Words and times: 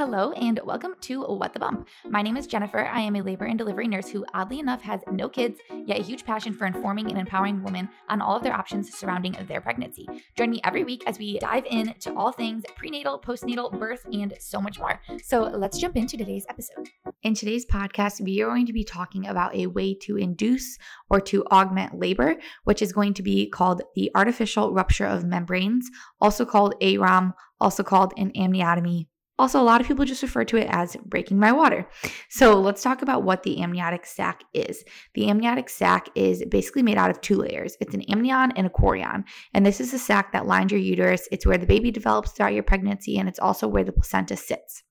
Hello 0.00 0.32
and 0.32 0.58
welcome 0.64 0.94
to 1.02 1.24
What 1.24 1.52
the 1.52 1.58
Bump. 1.58 1.86
My 2.08 2.22
name 2.22 2.38
is 2.38 2.46
Jennifer. 2.46 2.86
I 2.86 3.00
am 3.00 3.16
a 3.16 3.22
labor 3.22 3.44
and 3.44 3.58
delivery 3.58 3.86
nurse 3.86 4.08
who, 4.08 4.24
oddly 4.32 4.58
enough, 4.58 4.80
has 4.80 5.02
no 5.12 5.28
kids, 5.28 5.58
yet 5.84 5.98
a 5.98 6.02
huge 6.02 6.24
passion 6.24 6.54
for 6.54 6.64
informing 6.64 7.10
and 7.10 7.18
empowering 7.18 7.62
women 7.62 7.86
on 8.08 8.22
all 8.22 8.34
of 8.34 8.42
their 8.42 8.54
options 8.54 8.94
surrounding 8.94 9.36
their 9.46 9.60
pregnancy. 9.60 10.08
Join 10.38 10.52
me 10.52 10.60
every 10.64 10.84
week 10.84 11.02
as 11.06 11.18
we 11.18 11.38
dive 11.38 11.66
into 11.66 12.14
all 12.14 12.32
things 12.32 12.64
prenatal, 12.76 13.20
postnatal, 13.20 13.78
birth, 13.78 14.06
and 14.10 14.32
so 14.40 14.58
much 14.58 14.78
more. 14.78 15.02
So 15.22 15.42
let's 15.42 15.76
jump 15.76 15.96
into 15.96 16.16
today's 16.16 16.46
episode. 16.48 16.88
In 17.22 17.34
today's 17.34 17.66
podcast, 17.66 18.22
we 18.22 18.40
are 18.40 18.46
going 18.46 18.64
to 18.64 18.72
be 18.72 18.84
talking 18.84 19.26
about 19.26 19.54
a 19.54 19.66
way 19.66 19.92
to 20.04 20.16
induce 20.16 20.78
or 21.10 21.20
to 21.20 21.44
augment 21.48 21.98
labor, 21.98 22.36
which 22.64 22.80
is 22.80 22.94
going 22.94 23.12
to 23.12 23.22
be 23.22 23.50
called 23.50 23.82
the 23.94 24.10
artificial 24.14 24.72
rupture 24.72 25.04
of 25.04 25.26
membranes, 25.26 25.90
also 26.22 26.46
called 26.46 26.74
AROM, 26.80 27.34
also 27.60 27.82
called 27.82 28.14
an 28.16 28.32
amniotomy 28.32 29.04
also, 29.40 29.60
a 29.60 29.62
lot 29.62 29.80
of 29.80 29.86
people 29.86 30.04
just 30.04 30.22
refer 30.22 30.44
to 30.44 30.56
it 30.58 30.68
as 30.70 30.96
breaking 31.04 31.38
my 31.38 31.50
water. 31.50 31.88
So, 32.28 32.60
let's 32.60 32.82
talk 32.82 33.02
about 33.02 33.22
what 33.22 33.42
the 33.42 33.62
amniotic 33.62 34.06
sac 34.06 34.44
is. 34.52 34.84
The 35.14 35.30
amniotic 35.30 35.68
sac 35.70 36.08
is 36.14 36.44
basically 36.44 36.82
made 36.82 36.98
out 36.98 37.10
of 37.10 37.20
two 37.20 37.36
layers 37.36 37.76
it's 37.80 37.94
an 37.94 38.02
amnion 38.02 38.52
and 38.56 38.66
a 38.66 38.70
chorion. 38.70 39.24
And 39.54 39.64
this 39.64 39.80
is 39.80 39.92
the 39.92 39.98
sac 39.98 40.32
that 40.32 40.46
lines 40.46 40.72
your 40.72 40.80
uterus. 40.80 41.28
It's 41.32 41.46
where 41.46 41.58
the 41.58 41.66
baby 41.66 41.90
develops 41.90 42.32
throughout 42.32 42.52
your 42.52 42.62
pregnancy, 42.62 43.18
and 43.18 43.28
it's 43.28 43.38
also 43.38 43.66
where 43.66 43.84
the 43.84 43.92
placenta 43.92 44.36
sits. 44.36 44.82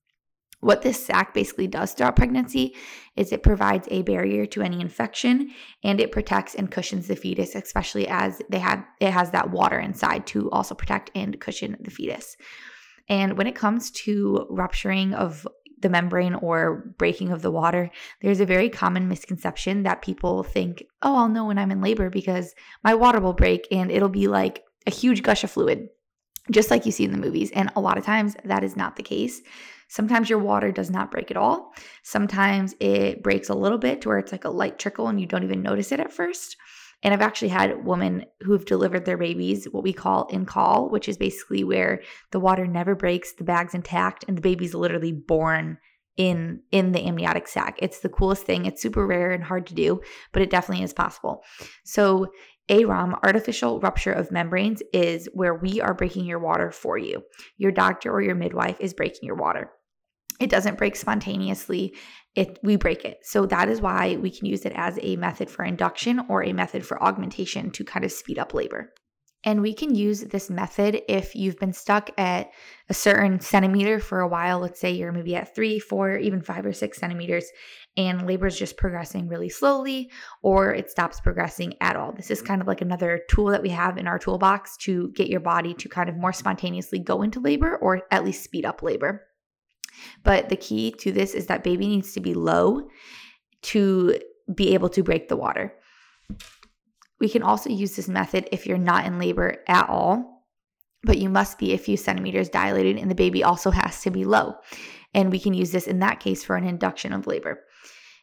What 0.60 0.82
this 0.82 1.06
sac 1.06 1.32
basically 1.32 1.68
does 1.68 1.92
throughout 1.92 2.16
pregnancy 2.16 2.76
is 3.16 3.32
it 3.32 3.42
provides 3.42 3.88
a 3.90 4.02
barrier 4.02 4.44
to 4.46 4.60
any 4.60 4.80
infection 4.80 5.50
and 5.82 6.00
it 6.00 6.12
protects 6.12 6.54
and 6.54 6.70
cushions 6.70 7.06
the 7.06 7.16
fetus, 7.16 7.54
especially 7.54 8.06
as 8.08 8.42
they 8.50 8.58
have 8.58 8.84
it 9.00 9.10
has 9.10 9.30
that 9.30 9.50
water 9.50 9.78
inside 9.78 10.26
to 10.28 10.50
also 10.50 10.74
protect 10.74 11.10
and 11.14 11.40
cushion 11.40 11.76
the 11.80 11.90
fetus. 11.90 12.36
And 13.10 13.36
when 13.36 13.48
it 13.48 13.56
comes 13.56 13.90
to 13.90 14.46
rupturing 14.48 15.12
of 15.14 15.46
the 15.80 15.88
membrane 15.88 16.34
or 16.34 16.94
breaking 16.96 17.32
of 17.32 17.42
the 17.42 17.50
water, 17.50 17.90
there's 18.22 18.40
a 18.40 18.46
very 18.46 18.68
common 18.68 19.08
misconception 19.08 19.82
that 19.82 20.00
people 20.00 20.44
think, 20.44 20.84
oh, 21.02 21.16
I'll 21.16 21.28
know 21.28 21.46
when 21.46 21.58
I'm 21.58 21.72
in 21.72 21.80
labor 21.80 22.08
because 22.08 22.54
my 22.84 22.94
water 22.94 23.20
will 23.20 23.32
break 23.32 23.66
and 23.72 23.90
it'll 23.90 24.08
be 24.08 24.28
like 24.28 24.62
a 24.86 24.90
huge 24.90 25.22
gush 25.22 25.42
of 25.42 25.50
fluid, 25.50 25.88
just 26.50 26.70
like 26.70 26.86
you 26.86 26.92
see 26.92 27.04
in 27.04 27.10
the 27.10 27.18
movies. 27.18 27.50
And 27.50 27.70
a 27.74 27.80
lot 27.80 27.98
of 27.98 28.04
times 28.04 28.36
that 28.44 28.62
is 28.62 28.76
not 28.76 28.94
the 28.94 29.02
case. 29.02 29.40
Sometimes 29.88 30.30
your 30.30 30.38
water 30.38 30.70
does 30.70 30.90
not 30.90 31.10
break 31.10 31.32
at 31.32 31.36
all. 31.36 31.72
Sometimes 32.04 32.76
it 32.78 33.24
breaks 33.24 33.48
a 33.48 33.54
little 33.54 33.78
bit 33.78 34.02
to 34.02 34.08
where 34.08 34.18
it's 34.18 34.30
like 34.30 34.44
a 34.44 34.50
light 34.50 34.78
trickle 34.78 35.08
and 35.08 35.20
you 35.20 35.26
don't 35.26 35.42
even 35.42 35.62
notice 35.62 35.90
it 35.90 35.98
at 35.98 36.12
first. 36.12 36.56
And 37.02 37.14
I've 37.14 37.22
actually 37.22 37.48
had 37.48 37.84
women 37.84 38.26
who've 38.40 38.64
delivered 38.64 39.04
their 39.04 39.16
babies 39.16 39.66
what 39.70 39.82
we 39.82 39.92
call 39.92 40.28
en 40.30 40.44
caul, 40.44 40.90
which 40.90 41.08
is 41.08 41.16
basically 41.16 41.64
where 41.64 42.02
the 42.30 42.40
water 42.40 42.66
never 42.66 42.94
breaks, 42.94 43.32
the 43.32 43.44
bag's 43.44 43.74
intact, 43.74 44.24
and 44.28 44.36
the 44.36 44.42
baby's 44.42 44.74
literally 44.74 45.12
born 45.12 45.78
in 46.16 46.60
in 46.70 46.92
the 46.92 47.06
amniotic 47.06 47.48
sac. 47.48 47.78
It's 47.78 48.00
the 48.00 48.08
coolest 48.08 48.44
thing. 48.44 48.66
It's 48.66 48.82
super 48.82 49.06
rare 49.06 49.30
and 49.30 49.42
hard 49.42 49.66
to 49.68 49.74
do, 49.74 50.00
but 50.32 50.42
it 50.42 50.50
definitely 50.50 50.84
is 50.84 50.92
possible. 50.92 51.42
So 51.84 52.26
AROM, 52.68 53.18
artificial 53.24 53.80
rupture 53.80 54.12
of 54.12 54.30
membranes, 54.30 54.82
is 54.92 55.28
where 55.32 55.54
we 55.54 55.80
are 55.80 55.94
breaking 55.94 56.26
your 56.26 56.38
water 56.38 56.70
for 56.70 56.98
you. 56.98 57.22
Your 57.56 57.72
doctor 57.72 58.12
or 58.12 58.22
your 58.22 58.34
midwife 58.34 58.76
is 58.78 58.94
breaking 58.94 59.26
your 59.26 59.36
water. 59.36 59.70
It 60.40 60.50
doesn't 60.50 60.78
break 60.78 60.96
spontaneously 60.96 61.94
it 62.36 62.58
we 62.62 62.76
break 62.76 63.04
it. 63.04 63.18
So 63.22 63.46
that 63.46 63.68
is 63.68 63.80
why 63.80 64.16
we 64.16 64.30
can 64.30 64.46
use 64.46 64.64
it 64.64 64.72
as 64.76 64.98
a 65.02 65.16
method 65.16 65.50
for 65.50 65.64
induction 65.64 66.20
or 66.28 66.44
a 66.44 66.52
method 66.52 66.86
for 66.86 67.02
augmentation 67.02 67.70
to 67.72 67.84
kind 67.84 68.04
of 68.04 68.12
speed 68.12 68.38
up 68.38 68.54
labor. 68.54 68.92
And 69.42 69.62
we 69.62 69.72
can 69.72 69.94
use 69.94 70.20
this 70.20 70.50
method 70.50 71.00
if 71.08 71.34
you've 71.34 71.58
been 71.58 71.72
stuck 71.72 72.10
at 72.18 72.50
a 72.90 72.94
certain 72.94 73.40
centimeter 73.40 73.98
for 73.98 74.20
a 74.20 74.28
while. 74.28 74.58
Let's 74.58 74.78
say 74.78 74.90
you're 74.90 75.12
maybe 75.12 75.34
at 75.34 75.54
three, 75.54 75.78
four, 75.78 76.18
even 76.18 76.42
five 76.42 76.66
or 76.66 76.74
six 76.74 76.98
centimeters, 76.98 77.46
and 77.96 78.26
labor 78.26 78.48
is 78.48 78.58
just 78.58 78.76
progressing 78.76 79.28
really 79.28 79.48
slowly, 79.48 80.10
or 80.42 80.74
it 80.74 80.90
stops 80.90 81.22
progressing 81.22 81.72
at 81.80 81.96
all. 81.96 82.12
This 82.12 82.30
is 82.30 82.42
kind 82.42 82.60
of 82.60 82.68
like 82.68 82.82
another 82.82 83.22
tool 83.30 83.46
that 83.46 83.62
we 83.62 83.70
have 83.70 83.96
in 83.96 84.06
our 84.06 84.18
toolbox 84.18 84.76
to 84.82 85.10
get 85.12 85.28
your 85.28 85.40
body 85.40 85.72
to 85.72 85.88
kind 85.88 86.10
of 86.10 86.18
more 86.18 86.34
spontaneously 86.34 86.98
go 86.98 87.22
into 87.22 87.40
labor 87.40 87.76
or 87.76 88.02
at 88.10 88.24
least 88.24 88.44
speed 88.44 88.66
up 88.66 88.82
labor. 88.82 89.26
But 90.22 90.48
the 90.48 90.56
key 90.56 90.92
to 91.00 91.12
this 91.12 91.34
is 91.34 91.46
that 91.46 91.64
baby 91.64 91.86
needs 91.86 92.12
to 92.12 92.20
be 92.20 92.34
low 92.34 92.88
to 93.62 94.18
be 94.54 94.74
able 94.74 94.88
to 94.90 95.02
break 95.02 95.28
the 95.28 95.36
water. 95.36 95.74
We 97.20 97.28
can 97.28 97.42
also 97.42 97.70
use 97.70 97.96
this 97.96 98.08
method 98.08 98.48
if 98.50 98.66
you're 98.66 98.78
not 98.78 99.04
in 99.04 99.18
labor 99.18 99.58
at 99.68 99.88
all, 99.88 100.46
but 101.02 101.18
you 101.18 101.28
must 101.28 101.58
be 101.58 101.72
a 101.72 101.78
few 101.78 101.96
centimeters 101.96 102.48
dilated 102.48 102.96
and 102.96 103.10
the 103.10 103.14
baby 103.14 103.44
also 103.44 103.70
has 103.70 104.02
to 104.02 104.10
be 104.10 104.24
low. 104.24 104.54
And 105.12 105.30
we 105.30 105.38
can 105.38 105.54
use 105.54 105.72
this 105.72 105.86
in 105.86 105.98
that 106.00 106.20
case 106.20 106.44
for 106.44 106.56
an 106.56 106.64
induction 106.64 107.12
of 107.12 107.26
labor. 107.26 107.60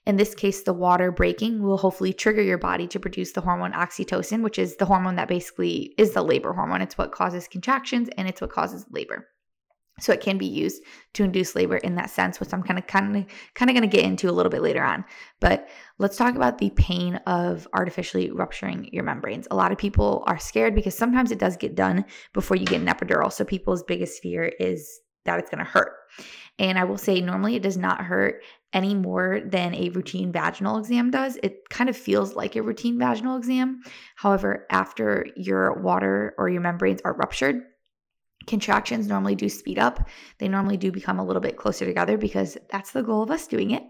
In 0.08 0.16
this 0.16 0.34
case, 0.34 0.64
the 0.64 0.74
water 0.74 1.12
breaking 1.12 1.62
will 1.62 1.78
hopefully 1.78 2.14
trigger 2.14 2.42
your 2.42 2.58
body 2.58 2.88
to 2.88 3.00
produce 3.00 3.34
the 3.34 3.42
hormone 3.42 3.74
oxytocin, 3.74 4.42
which 4.42 4.58
is 4.58 4.78
the 4.78 4.86
hormone 4.86 5.18
that 5.18 5.28
basically 5.28 5.94
is 5.98 6.14
the 6.14 6.24
labor 6.24 6.54
hormone. 6.54 6.82
It's 6.82 6.98
what 6.98 7.12
causes 7.12 7.48
contractions 7.48 8.08
and 8.18 8.26
it's 8.26 8.40
what 8.40 8.50
causes 8.50 8.86
labor. 8.90 9.28
So 10.00 10.14
it 10.14 10.22
can 10.22 10.38
be 10.38 10.46
used 10.46 10.84
to 11.14 11.24
induce 11.24 11.56
labor 11.56 11.78
in 11.78 11.96
that 11.96 12.12
sense, 12.12 12.40
which 12.40 12.54
I'm 12.54 12.62
kind 12.62 12.78
of 12.78 12.86
kind 12.86 13.18
of 13.18 13.26
kind 13.56 13.70
of 13.70 13.76
going 13.76 13.90
to 13.90 13.96
get 13.96 14.06
into 14.06 14.30
a 14.30 14.32
little 14.32 14.52
bit 14.52 14.62
later 14.62 14.84
on. 14.84 15.04
But 15.40 15.68
let's 15.98 16.18
talk 16.18 16.36
about 16.36 16.60
the 16.60 16.70
pain 16.72 17.16
of 17.26 17.68
artificially 17.74 18.30
rupturing 18.30 18.90
your 18.92 19.04
membranes. 19.04 19.48
A 19.50 19.56
lot 19.56 19.72
of 19.72 19.78
people 19.78 20.24
are 20.28 20.38
scared 20.38 20.76
because 20.76 20.96
sometimes 20.96 21.32
it 21.32 21.40
does 21.40 21.58
get 21.58 21.76
done 21.76 22.06
before 22.34 22.58
you 22.58 22.66
get 22.66 22.82
an 22.82 22.88
epidural. 22.88 23.34
So 23.34 23.44
people's 23.44 23.84
biggest 23.84 24.22
fear 24.22 24.52
is 24.60 25.00
that 25.26 25.40
it's 25.40 25.50
going 25.50 25.64
to 25.64 25.70
hurt. 25.70 25.94
And 26.60 26.80
I 26.80 26.84
will 26.86 26.98
say 26.98 27.22
normally 27.22 27.56
it 27.56 27.62
does 27.62 27.78
not 27.78 28.02
hurt 28.02 28.44
any 28.74 28.96
more 28.96 29.42
than 29.46 29.76
a 29.76 29.90
routine 29.90 30.32
vaginal 30.32 30.78
exam 30.78 31.12
does. 31.12 31.38
It 31.44 31.70
kind 31.70 31.90
of 31.90 31.96
feels 31.96 32.36
like 32.36 32.56
a 32.56 32.64
routine 32.64 32.98
vaginal 32.98 33.38
exam. 33.38 33.82
However, 34.16 34.66
after 34.72 35.28
your 35.36 35.74
water 35.82 36.34
or 36.38 36.50
your 36.50 36.62
membranes 36.62 37.02
are 37.06 37.14
ruptured, 37.14 37.64
Contractions 38.48 39.08
normally 39.08 39.36
do 39.36 39.50
speed 39.50 39.78
up. 39.78 40.08
They 40.40 40.48
normally 40.48 40.78
do 40.78 40.92
become 40.92 41.20
a 41.20 41.26
little 41.26 41.42
bit 41.42 41.58
closer 41.58 41.86
together 41.86 42.18
because 42.18 42.58
that's 42.72 42.92
the 42.92 43.04
goal 43.04 43.22
of 43.22 43.30
us 43.30 43.46
doing 43.46 43.72
it. 43.72 43.84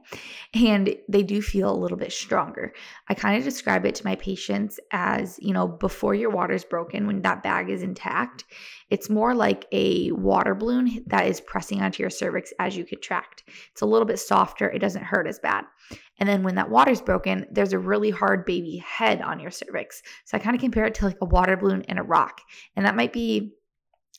And 0.54 0.96
they 1.08 1.24
do 1.24 1.42
feel 1.42 1.72
a 1.72 1.78
little 1.78 1.98
bit 1.98 2.12
stronger. 2.12 2.74
I 3.08 3.14
kind 3.14 3.38
of 3.38 3.44
describe 3.44 3.86
it 3.86 3.96
to 3.96 4.06
my 4.06 4.16
patients 4.16 4.80
as, 4.92 5.40
you 5.42 5.54
know, 5.54 5.68
before 5.68 6.16
your 6.16 6.32
water's 6.32 6.66
broken, 6.66 7.08
when 7.08 7.22
that 7.22 7.44
bag 7.44 7.70
is 7.70 7.84
intact, 7.84 8.46
it's 8.90 9.10
more 9.10 9.36
like 9.36 9.66
a 9.72 10.12
water 10.12 10.56
balloon 10.56 11.04
that 11.08 11.28
is 11.28 11.40
pressing 11.40 11.82
onto 11.82 12.02
your 12.02 12.10
cervix 12.10 12.52
as 12.60 12.76
you 12.76 12.84
contract. 12.84 13.44
It's 13.72 13.82
a 13.82 13.86
little 13.86 14.06
bit 14.06 14.20
softer, 14.20 14.70
it 14.70 14.80
doesn't 14.80 15.04
hurt 15.04 15.28
as 15.28 15.40
bad. 15.40 15.66
And 16.20 16.28
then 16.28 16.42
when 16.42 16.56
that 16.56 16.70
water's 16.70 17.02
broken, 17.02 17.46
there's 17.52 17.74
a 17.74 17.80
really 17.80 18.10
hard 18.10 18.46
baby 18.46 18.78
head 18.78 19.22
on 19.22 19.40
your 19.40 19.52
cervix. 19.52 20.02
So 20.26 20.36
I 20.36 20.40
kind 20.40 20.56
of 20.56 20.62
compare 20.62 20.86
it 20.86 20.96
to 20.96 21.06
like 21.06 21.18
a 21.22 21.26
water 21.26 21.56
balloon 21.56 21.84
and 21.88 22.00
a 22.00 22.04
rock. 22.04 22.42
And 22.76 22.86
that 22.86 22.96
might 22.96 23.14
be 23.14 23.54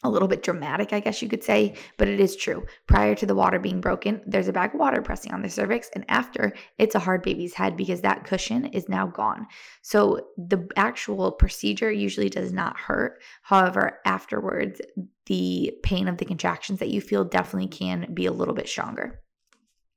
a 0.05 0.11
little 0.11 0.29
bit 0.29 0.45
dramatic, 0.45 0.93
I 0.93 1.01
guess 1.01 1.21
you 1.21 1.29
could 1.29 1.43
say, 1.43 1.75
but 1.97 2.07
it 2.07 2.21
is 2.21 2.37
true. 2.37 2.65
Prior 2.87 3.17
to 3.17 3.27
the 3.27 3.35
water 3.35 3.59
being 3.59 3.81
broken, 3.81 4.21
there's 4.27 4.47
a 4.47 4.53
bag 4.53 4.75
of 4.75 4.81
water 4.81 5.03
pressing 5.03 5.33
on 5.33 5.43
the 5.43 5.51
cervix, 5.51 5.91
and 5.93 6.05
after, 6.09 6.53
it's 6.79 6.95
a 6.95 7.01
hard 7.01 7.23
baby's 7.23 7.55
head 7.55 7.77
because 7.77 8.01
that 8.03 8.25
cushion 8.25 8.67
is 8.67 8.89
now 8.89 9.09
gone. 9.09 9.47
So 9.83 10.21
the 10.37 10.69
actual 10.77 11.33
procedure 11.33 11.91
usually 11.91 12.29
does 12.29 12.53
not 12.53 12.79
hurt. 12.79 13.21
However, 13.43 13.99
afterwards, 14.05 14.81
the 15.27 15.73
pain 15.83 16.07
of 16.07 16.19
the 16.19 16.25
contractions 16.25 16.79
that 16.79 16.91
you 16.91 17.01
feel 17.01 17.25
definitely 17.25 17.69
can 17.69 18.15
be 18.15 18.27
a 18.27 18.33
little 18.33 18.55
bit 18.55 18.69
stronger. 18.69 19.21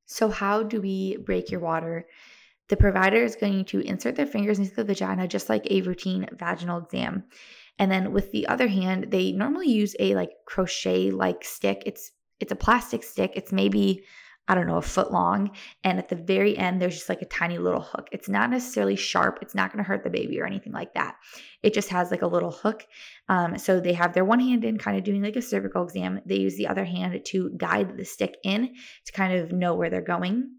So, 0.08 0.30
how 0.30 0.64
do 0.64 0.82
we 0.82 1.18
break 1.18 1.52
your 1.52 1.62
water? 1.62 2.08
The 2.68 2.78
provider 2.78 3.24
is 3.24 3.36
going 3.36 3.66
to 3.66 3.82
insert 3.82 4.16
their 4.16 4.26
fingers 4.26 4.58
into 4.58 4.74
the 4.74 4.84
vagina 4.84 5.28
just 5.28 5.48
like 5.48 5.68
a 5.70 5.82
routine 5.82 6.28
vaginal 6.34 6.80
exam. 6.80 7.26
And 7.80 7.92
then 7.92 8.12
with 8.12 8.32
the 8.32 8.48
other 8.48 8.68
hand, 8.68 9.08
they 9.10 9.32
normally 9.32 9.70
use 9.70 9.96
a 10.00 10.16
like 10.16 10.32
crochet 10.46 11.12
like 11.12 11.44
stick. 11.44 11.84
It's 11.86 12.12
it's 12.40 12.52
a 12.52 12.56
plastic 12.56 13.04
stick. 13.04 13.34
It's 13.36 13.52
maybe 13.52 14.04
I 14.48 14.56
don't 14.56 14.68
know, 14.68 14.78
a 14.78 14.82
foot 14.82 15.12
long. 15.12 15.52
And 15.84 15.98
at 15.98 16.10
the 16.10 16.16
very 16.16 16.58
end, 16.58 16.82
there's 16.82 16.96
just 16.96 17.10
like 17.10 17.22
a 17.22 17.28
tiny 17.28 17.58
little 17.58 17.82
hook. 17.82 18.10
It's 18.12 18.28
not 18.28 18.50
necessarily 18.50 18.96
sharp. 18.96 19.40
It's 19.42 19.56
not 19.56 19.72
going 19.72 19.84
to 19.84 19.88
hurt 19.88 20.04
the 20.04 20.10
baby 20.10 20.42
or 20.42 20.46
anything 20.46 20.74
like 20.74 20.94
that. 20.96 21.16
It 21.64 21.74
just 21.74 21.90
has 21.90 22.12
like 22.12 22.22
a 22.22 22.28
little 22.28 22.52
hook. 22.52 22.86
Um, 23.30 23.58
so 23.58 23.80
they 23.80 23.94
have 23.94 24.14
their 24.14 24.26
one 24.26 24.40
hand 24.40 24.66
in, 24.66 24.78
kind 24.78 24.98
of 24.98 25.04
doing 25.04 25.22
like 25.22 25.36
a 25.36 25.42
cervical 25.42 25.84
exam. 25.84 26.20
They 26.26 26.36
use 26.36 26.58
the 26.58 26.68
other 26.68 26.84
hand 26.84 27.24
to 27.24 27.52
guide 27.56 27.98
the 27.98 28.04
stick 28.04 28.36
in 28.44 28.74
to 29.06 29.12
kind 29.14 29.40
of 29.40 29.52
know 29.52 29.76
where 29.76 29.90
they're 29.90 30.02
going. 30.02 30.56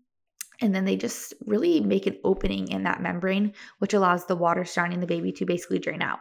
And 0.62 0.74
then 0.74 0.84
they 0.84 0.96
just 0.96 1.34
really 1.44 1.80
make 1.80 2.06
an 2.06 2.16
opening 2.24 2.68
in 2.68 2.84
that 2.84 3.02
membrane, 3.02 3.52
which 3.78 3.94
allows 3.94 4.26
the 4.26 4.36
water 4.36 4.64
surrounding 4.64 5.00
the 5.00 5.06
baby 5.06 5.32
to 5.32 5.44
basically 5.44 5.78
drain 5.78 6.02
out. 6.02 6.20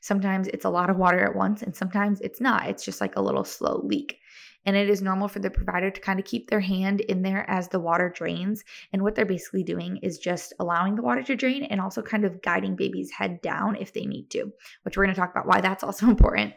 Sometimes 0.00 0.48
it's 0.48 0.64
a 0.64 0.70
lot 0.70 0.90
of 0.90 0.96
water 0.96 1.20
at 1.20 1.36
once, 1.36 1.62
and 1.62 1.76
sometimes 1.76 2.20
it's 2.22 2.40
not. 2.40 2.68
It's 2.68 2.84
just 2.84 3.00
like 3.00 3.16
a 3.16 3.22
little 3.22 3.44
slow 3.44 3.82
leak. 3.84 4.18
And 4.64 4.76
it 4.76 4.88
is 4.88 5.02
normal 5.02 5.28
for 5.28 5.40
the 5.40 5.50
provider 5.50 5.90
to 5.90 6.00
kind 6.00 6.18
of 6.18 6.24
keep 6.24 6.48
their 6.48 6.60
hand 6.60 7.00
in 7.00 7.22
there 7.22 7.48
as 7.50 7.68
the 7.68 7.80
water 7.80 8.12
drains. 8.14 8.64
And 8.92 9.02
what 9.02 9.14
they're 9.14 9.24
basically 9.24 9.64
doing 9.64 9.98
is 9.98 10.18
just 10.18 10.52
allowing 10.60 10.94
the 10.94 11.02
water 11.02 11.22
to 11.24 11.36
drain 11.36 11.64
and 11.64 11.80
also 11.80 12.00
kind 12.00 12.24
of 12.24 12.42
guiding 12.42 12.76
baby's 12.76 13.10
head 13.10 13.42
down 13.42 13.76
if 13.76 13.92
they 13.92 14.06
need 14.06 14.30
to, 14.30 14.52
which 14.82 14.96
we're 14.96 15.04
going 15.04 15.14
to 15.14 15.20
talk 15.20 15.32
about 15.32 15.46
why 15.46 15.60
that's 15.60 15.84
also 15.84 16.06
important 16.08 16.54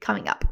coming 0.00 0.28
up. 0.28 0.44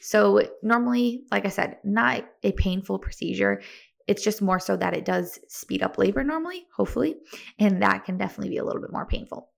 So, 0.00 0.42
normally, 0.62 1.24
like 1.32 1.44
I 1.44 1.48
said, 1.48 1.78
not 1.82 2.24
a 2.44 2.52
painful 2.52 3.00
procedure. 3.00 3.62
It's 4.08 4.24
just 4.24 4.42
more 4.42 4.58
so 4.58 4.76
that 4.76 4.94
it 4.94 5.04
does 5.04 5.38
speed 5.48 5.82
up 5.82 5.98
labor 5.98 6.24
normally, 6.24 6.66
hopefully, 6.74 7.16
and 7.58 7.82
that 7.82 8.04
can 8.06 8.16
definitely 8.16 8.48
be 8.48 8.56
a 8.56 8.64
little 8.64 8.80
bit 8.80 8.92
more 8.92 9.06
painful. 9.06 9.50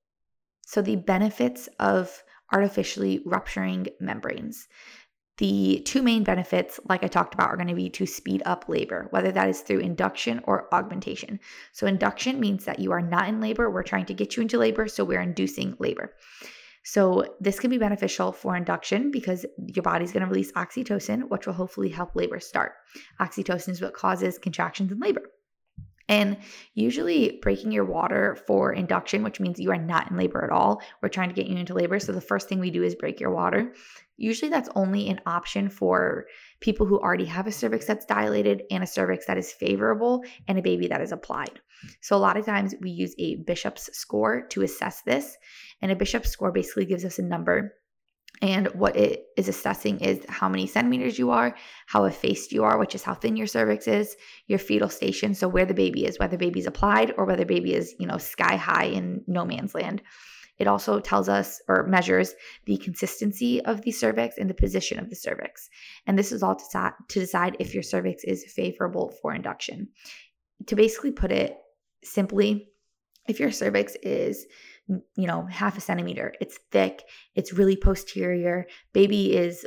So, 0.67 0.83
the 0.83 0.97
benefits 0.97 1.69
of 1.79 2.23
artificially 2.53 3.23
rupturing 3.25 3.87
membranes. 4.01 4.69
The 5.39 5.83
two 5.87 6.03
main 6.03 6.25
benefits, 6.25 6.79
like 6.89 7.03
I 7.03 7.07
talked 7.07 7.33
about, 7.33 7.49
are 7.49 7.57
going 7.57 7.69
to 7.69 7.75
be 7.75 7.89
to 7.91 8.05
speed 8.05 8.43
up 8.45 8.69
labor, 8.69 9.07
whether 9.11 9.33
that 9.33 9.49
is 9.49 9.61
through 9.61 9.79
induction 9.79 10.41
or 10.45 10.73
augmentation. 10.75 11.41
So, 11.73 11.87
induction 11.87 12.41
means 12.41 12.65
that 12.65 12.81
you 12.81 12.91
are 12.93 13.01
not 13.01 13.29
in 13.29 13.41
labor. 13.41 13.71
We're 13.71 13.85
trying 13.85 14.07
to 14.07 14.15
get 14.15 14.37
you 14.37 14.43
into 14.43 14.59
labor, 14.59 14.89
so 14.89 15.05
we're 15.05 15.23
inducing 15.23 15.77
labor. 15.79 16.15
So, 16.93 17.37
this 17.39 17.61
can 17.61 17.71
be 17.71 17.79
beneficial 17.79 18.33
for 18.33 18.57
induction 18.57 19.13
because 19.13 19.47
your 19.65 19.85
body's 19.85 20.11
going 20.11 20.25
to 20.25 20.29
release 20.29 20.51
oxytocin, 20.53 21.29
which 21.29 21.47
will 21.47 21.55
hopefully 21.55 21.89
help 21.89 22.17
labor 22.17 22.41
start. 22.41 22.73
Oxytocin 23.21 23.69
is 23.69 23.81
what 23.81 23.95
causes 23.95 24.39
contractions 24.39 24.91
in 24.91 24.99
labor. 24.99 25.23
And 26.09 26.39
usually, 26.75 27.39
breaking 27.43 27.71
your 27.71 27.85
water 27.85 28.37
for 28.45 28.73
induction, 28.73 29.23
which 29.23 29.39
means 29.39 29.61
you 29.61 29.71
are 29.71 29.79
not 29.79 30.11
in 30.11 30.17
labor 30.17 30.43
at 30.43 30.51
all, 30.51 30.83
we're 31.01 31.11
trying 31.11 31.29
to 31.29 31.35
get 31.37 31.47
you 31.47 31.57
into 31.57 31.75
labor. 31.75 32.01
So, 32.01 32.11
the 32.11 32.21
first 32.21 32.49
thing 32.49 32.59
we 32.59 32.73
do 32.73 32.83
is 32.83 32.97
break 32.97 33.21
your 33.21 33.31
water. 33.31 33.73
Usually, 34.17 34.51
that's 34.51 34.69
only 34.75 35.09
an 35.11 35.21
option 35.27 35.69
for 35.69 36.27
people 36.61 36.87
who 36.87 36.99
already 36.99 37.25
have 37.25 37.47
a 37.47 37.53
cervix 37.53 37.87
that's 37.87 38.07
dilated 38.07 38.63
and 38.71 38.83
a 38.83 38.87
cervix 38.87 39.27
that 39.27 39.39
is 39.39 39.53
favorable 39.53 40.23
and 40.47 40.59
a 40.59 40.63
baby 40.63 40.89
that 40.89 41.01
is 41.01 41.13
applied. 41.13 41.61
So, 42.01 42.17
a 42.17 42.19
lot 42.19 42.37
of 42.37 42.45
times 42.45 42.75
we 42.81 42.91
use 42.91 43.15
a 43.19 43.37
Bishop's 43.37 43.89
score 43.97 44.47
to 44.49 44.63
assess 44.63 45.03
this. 45.03 45.37
And 45.81 45.91
a 45.91 45.97
Bishop's 45.97 46.31
score 46.31 46.53
basically 46.53 46.85
gives 46.85 47.05
us 47.05 47.19
a 47.19 47.23
number 47.23 47.73
and 48.43 48.69
what 48.69 48.97
it 48.97 49.27
is 49.37 49.49
assessing 49.49 50.01
is 50.01 50.25
how 50.29 50.49
many 50.49 50.67
centimeters 50.67 51.19
you 51.19 51.31
are, 51.31 51.55
how 51.87 52.05
effaced 52.05 52.53
you 52.53 52.65
are, 52.65 52.79
which 52.79 52.95
is 52.95 53.03
how 53.03 53.15
thin 53.15 53.37
your 53.37 53.47
cervix 53.47 53.87
is, 53.87 54.17
your 54.47 54.59
fetal 54.59 54.89
station, 54.89 55.35
so 55.35 55.47
where 55.47 55.67
the 55.67 55.75
baby 55.75 56.07
is, 56.07 56.19
whether 56.19 56.39
baby's 56.39 56.67
applied 56.67 57.13
or 57.19 57.27
whether 57.27 57.45
baby 57.45 57.75
is, 57.75 57.95
you 57.99 58.07
know, 58.07 58.17
sky 58.17 58.57
high 58.57 58.85
in 58.85 59.23
no 59.27 59.45
man's 59.45 59.75
land. 59.75 60.01
It 60.61 60.69
also 60.69 61.01
tells 61.01 61.29
us 61.29 61.61
or 61.67 61.87
measures 61.87 62.35
the 62.67 62.77
consistency 62.77 63.65
of 63.65 63.83
the 63.83 63.91
cervix 63.91 64.37
and 64.39 64.49
the 64.49 64.55
position 64.55 65.01
of 65.01 65.09
the 65.09 65.17
cervix. 65.17 65.69
And 66.07 66.19
this 66.19 66.31
is 66.31 66.43
all 66.43 66.55
to, 66.55 66.95
to 67.09 67.19
decide 67.19 67.57
if 67.59 67.75
your 67.75 67.83
cervix 67.83 68.23
is 68.25 68.45
favorable 68.53 69.13
for 69.21 69.35
induction. 69.35 69.89
To 70.67 70.77
basically 70.77 71.13
put 71.13 71.33
it 71.33 71.57
simply, 72.05 72.69
if 73.27 73.41
your 73.41 73.51
cervix 73.51 73.97
is 74.03 74.47
you 75.17 75.27
know, 75.27 75.47
half 75.47 75.79
a 75.79 75.81
centimeter. 75.81 76.35
It's 76.41 76.59
thick, 76.71 77.05
it's 77.35 77.53
really 77.53 77.77
posterior. 77.77 78.67
Baby 78.93 79.37
is, 79.37 79.65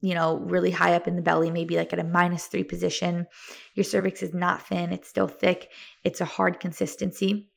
you 0.00 0.14
know, 0.14 0.38
really 0.38 0.70
high 0.70 0.94
up 0.94 1.08
in 1.08 1.16
the 1.16 1.22
belly, 1.22 1.50
maybe 1.50 1.76
like 1.76 1.92
at 1.92 1.98
a 1.98 2.04
minus 2.04 2.46
three 2.46 2.64
position. 2.64 3.26
Your 3.74 3.84
cervix 3.84 4.22
is 4.22 4.34
not 4.34 4.68
thin, 4.68 4.92
it's 4.92 5.08
still 5.08 5.28
thick, 5.28 5.70
it's 6.04 6.20
a 6.20 6.26
hard 6.26 6.60
consistency. 6.60 7.50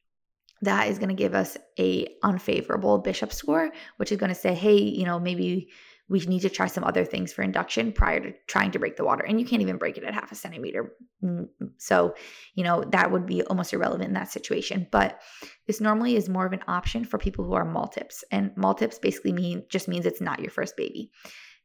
That 0.61 0.89
is 0.89 0.99
going 0.99 1.09
to 1.09 1.15
give 1.15 1.33
us 1.33 1.57
a 1.77 2.07
unfavorable 2.23 2.97
bishop 2.99 3.31
score, 3.31 3.71
which 3.97 4.11
is 4.11 4.17
going 4.17 4.29
to 4.29 4.35
say, 4.35 4.53
hey, 4.53 4.77
you 4.77 5.05
know, 5.05 5.19
maybe 5.19 5.69
we 6.09 6.19
need 6.21 6.41
to 6.41 6.49
try 6.49 6.65
some 6.65 6.83
other 6.83 7.05
things 7.05 7.31
for 7.31 7.43
induction 7.43 7.91
prior 7.91 8.19
to 8.19 8.33
trying 8.47 8.71
to 8.71 8.79
break 8.79 8.97
the 8.97 9.05
water. 9.05 9.23
And 9.23 9.39
you 9.39 9.45
can't 9.45 9.61
even 9.61 9.77
break 9.77 9.95
it 9.95 10.03
at 10.03 10.13
half 10.13 10.31
a 10.31 10.35
centimeter. 10.35 10.93
Mm, 11.23 11.49
so, 11.77 12.15
you 12.55 12.63
know, 12.63 12.83
that 12.91 13.11
would 13.11 13.27
be 13.27 13.43
almost 13.43 13.73
irrelevant 13.73 14.07
in 14.07 14.13
that 14.15 14.31
situation. 14.31 14.87
But 14.91 15.21
this 15.67 15.79
normally 15.79 16.15
is 16.15 16.27
more 16.27 16.47
of 16.47 16.53
an 16.53 16.63
option 16.67 17.05
for 17.05 17.19
people 17.19 17.45
who 17.45 17.53
are 17.53 17.63
multips. 17.63 18.23
And 18.31 18.51
multips 18.55 18.99
basically 18.99 19.33
mean 19.33 19.63
just 19.69 19.87
means 19.87 20.07
it's 20.07 20.19
not 20.19 20.39
your 20.39 20.49
first 20.49 20.75
baby. 20.75 21.11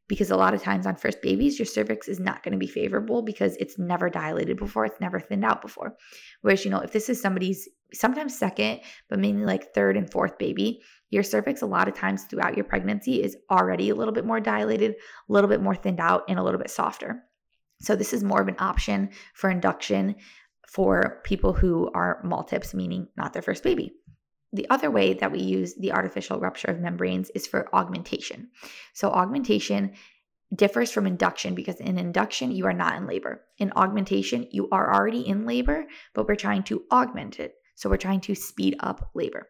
Because 0.06 0.30
a 0.30 0.36
lot 0.36 0.52
of 0.52 0.62
times 0.62 0.86
on 0.86 0.96
first 0.96 1.22
babies, 1.22 1.58
your 1.58 1.66
cervix 1.66 2.08
is 2.08 2.20
not 2.20 2.42
going 2.42 2.52
to 2.52 2.58
be 2.58 2.66
favorable 2.66 3.22
because 3.22 3.56
it's 3.56 3.78
never 3.78 4.10
dilated 4.10 4.58
before, 4.58 4.84
it's 4.84 5.00
never 5.00 5.18
thinned 5.18 5.44
out 5.44 5.62
before. 5.62 5.96
Whereas, 6.42 6.64
you 6.64 6.70
know, 6.70 6.80
if 6.80 6.92
this 6.92 7.08
is 7.08 7.20
somebody's 7.20 7.68
sometimes 7.92 8.36
second, 8.36 8.80
but 9.08 9.18
mainly 9.18 9.46
like 9.46 9.72
third 9.72 9.96
and 9.96 10.10
fourth 10.10 10.38
baby, 10.38 10.82
your 11.10 11.22
cervix, 11.22 11.62
a 11.62 11.66
lot 11.66 11.88
of 11.88 11.94
times 11.94 12.24
throughout 12.24 12.56
your 12.56 12.64
pregnancy, 12.64 13.22
is 13.22 13.36
already 13.50 13.88
a 13.88 13.94
little 13.94 14.12
bit 14.12 14.26
more 14.26 14.40
dilated, 14.40 14.92
a 14.92 15.32
little 15.32 15.48
bit 15.48 15.62
more 15.62 15.74
thinned 15.74 16.00
out, 16.00 16.24
and 16.28 16.38
a 16.38 16.42
little 16.42 16.60
bit 16.60 16.70
softer. 16.70 17.22
So, 17.80 17.96
this 17.96 18.12
is 18.12 18.24
more 18.24 18.40
of 18.40 18.48
an 18.48 18.56
option 18.58 19.10
for 19.34 19.50
induction 19.50 20.16
for 20.68 21.20
people 21.24 21.52
who 21.52 21.90
are 21.94 22.20
multips, 22.24 22.74
meaning 22.74 23.06
not 23.16 23.32
their 23.32 23.42
first 23.42 23.62
baby. 23.62 23.94
The 24.54 24.70
other 24.70 24.88
way 24.88 25.14
that 25.14 25.32
we 25.32 25.40
use 25.40 25.74
the 25.74 25.92
artificial 25.92 26.38
rupture 26.38 26.68
of 26.68 26.78
membranes 26.78 27.28
is 27.30 27.44
for 27.44 27.74
augmentation. 27.74 28.50
So, 28.92 29.10
augmentation 29.10 29.94
differs 30.54 30.92
from 30.92 31.08
induction 31.08 31.56
because 31.56 31.80
in 31.80 31.98
induction, 31.98 32.52
you 32.52 32.66
are 32.66 32.72
not 32.72 32.94
in 32.96 33.08
labor. 33.08 33.42
In 33.58 33.72
augmentation, 33.74 34.46
you 34.52 34.68
are 34.70 34.94
already 34.94 35.26
in 35.26 35.44
labor, 35.44 35.86
but 36.14 36.28
we're 36.28 36.36
trying 36.36 36.62
to 36.64 36.84
augment 36.92 37.40
it. 37.40 37.56
So, 37.74 37.90
we're 37.90 37.96
trying 37.96 38.20
to 38.22 38.36
speed 38.36 38.76
up 38.78 39.10
labor. 39.12 39.48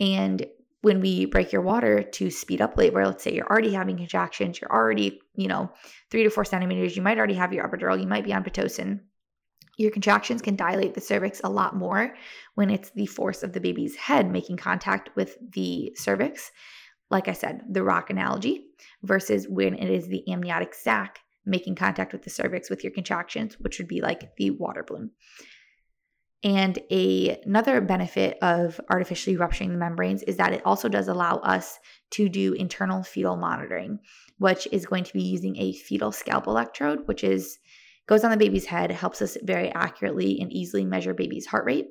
And 0.00 0.44
when 0.82 1.00
we 1.00 1.26
break 1.26 1.52
your 1.52 1.62
water 1.62 2.02
to 2.02 2.28
speed 2.28 2.60
up 2.60 2.76
labor, 2.76 3.06
let's 3.06 3.22
say 3.22 3.32
you're 3.32 3.46
already 3.46 3.72
having 3.72 3.96
contractions, 3.96 4.60
you're 4.60 4.72
already, 4.72 5.20
you 5.36 5.46
know, 5.46 5.70
three 6.10 6.24
to 6.24 6.30
four 6.30 6.44
centimeters, 6.44 6.96
you 6.96 7.02
might 7.02 7.18
already 7.18 7.34
have 7.34 7.52
your 7.52 7.66
epidural, 7.68 8.00
you 8.00 8.08
might 8.08 8.24
be 8.24 8.34
on 8.34 8.42
Pitocin. 8.42 8.98
Your 9.76 9.90
contractions 9.90 10.42
can 10.42 10.56
dilate 10.56 10.94
the 10.94 11.00
cervix 11.00 11.40
a 11.42 11.48
lot 11.48 11.76
more 11.76 12.14
when 12.54 12.70
it's 12.70 12.90
the 12.90 13.06
force 13.06 13.42
of 13.42 13.52
the 13.52 13.60
baby's 13.60 13.96
head 13.96 14.30
making 14.30 14.56
contact 14.56 15.10
with 15.16 15.36
the 15.52 15.92
cervix. 15.96 16.52
Like 17.10 17.28
I 17.28 17.32
said, 17.32 17.62
the 17.70 17.82
rock 17.82 18.10
analogy 18.10 18.66
versus 19.02 19.46
when 19.48 19.74
it 19.74 19.90
is 19.90 20.06
the 20.06 20.24
amniotic 20.30 20.74
sac 20.74 21.18
making 21.46 21.74
contact 21.74 22.12
with 22.12 22.22
the 22.22 22.30
cervix 22.30 22.70
with 22.70 22.82
your 22.82 22.92
contractions, 22.92 23.56
which 23.60 23.78
would 23.78 23.88
be 23.88 24.00
like 24.00 24.34
the 24.36 24.50
water 24.50 24.84
balloon. 24.86 25.10
And 26.42 26.78
a, 26.90 27.40
another 27.46 27.80
benefit 27.80 28.36
of 28.42 28.78
artificially 28.90 29.36
rupturing 29.36 29.72
the 29.72 29.78
membranes 29.78 30.22
is 30.22 30.36
that 30.36 30.52
it 30.52 30.60
also 30.66 30.90
does 30.90 31.08
allow 31.08 31.36
us 31.38 31.78
to 32.10 32.28
do 32.28 32.52
internal 32.52 33.02
fetal 33.02 33.36
monitoring, 33.36 33.98
which 34.38 34.68
is 34.70 34.84
going 34.84 35.04
to 35.04 35.12
be 35.14 35.22
using 35.22 35.56
a 35.56 35.72
fetal 35.72 36.12
scalp 36.12 36.46
electrode, 36.46 37.06
which 37.06 37.24
is 37.24 37.58
goes 38.06 38.24
on 38.24 38.30
the 38.30 38.36
baby's 38.36 38.66
head, 38.66 38.90
helps 38.90 39.22
us 39.22 39.36
very 39.42 39.70
accurately 39.72 40.40
and 40.40 40.52
easily 40.52 40.84
measure 40.84 41.14
baby's 41.14 41.46
heart 41.46 41.64
rate. 41.64 41.88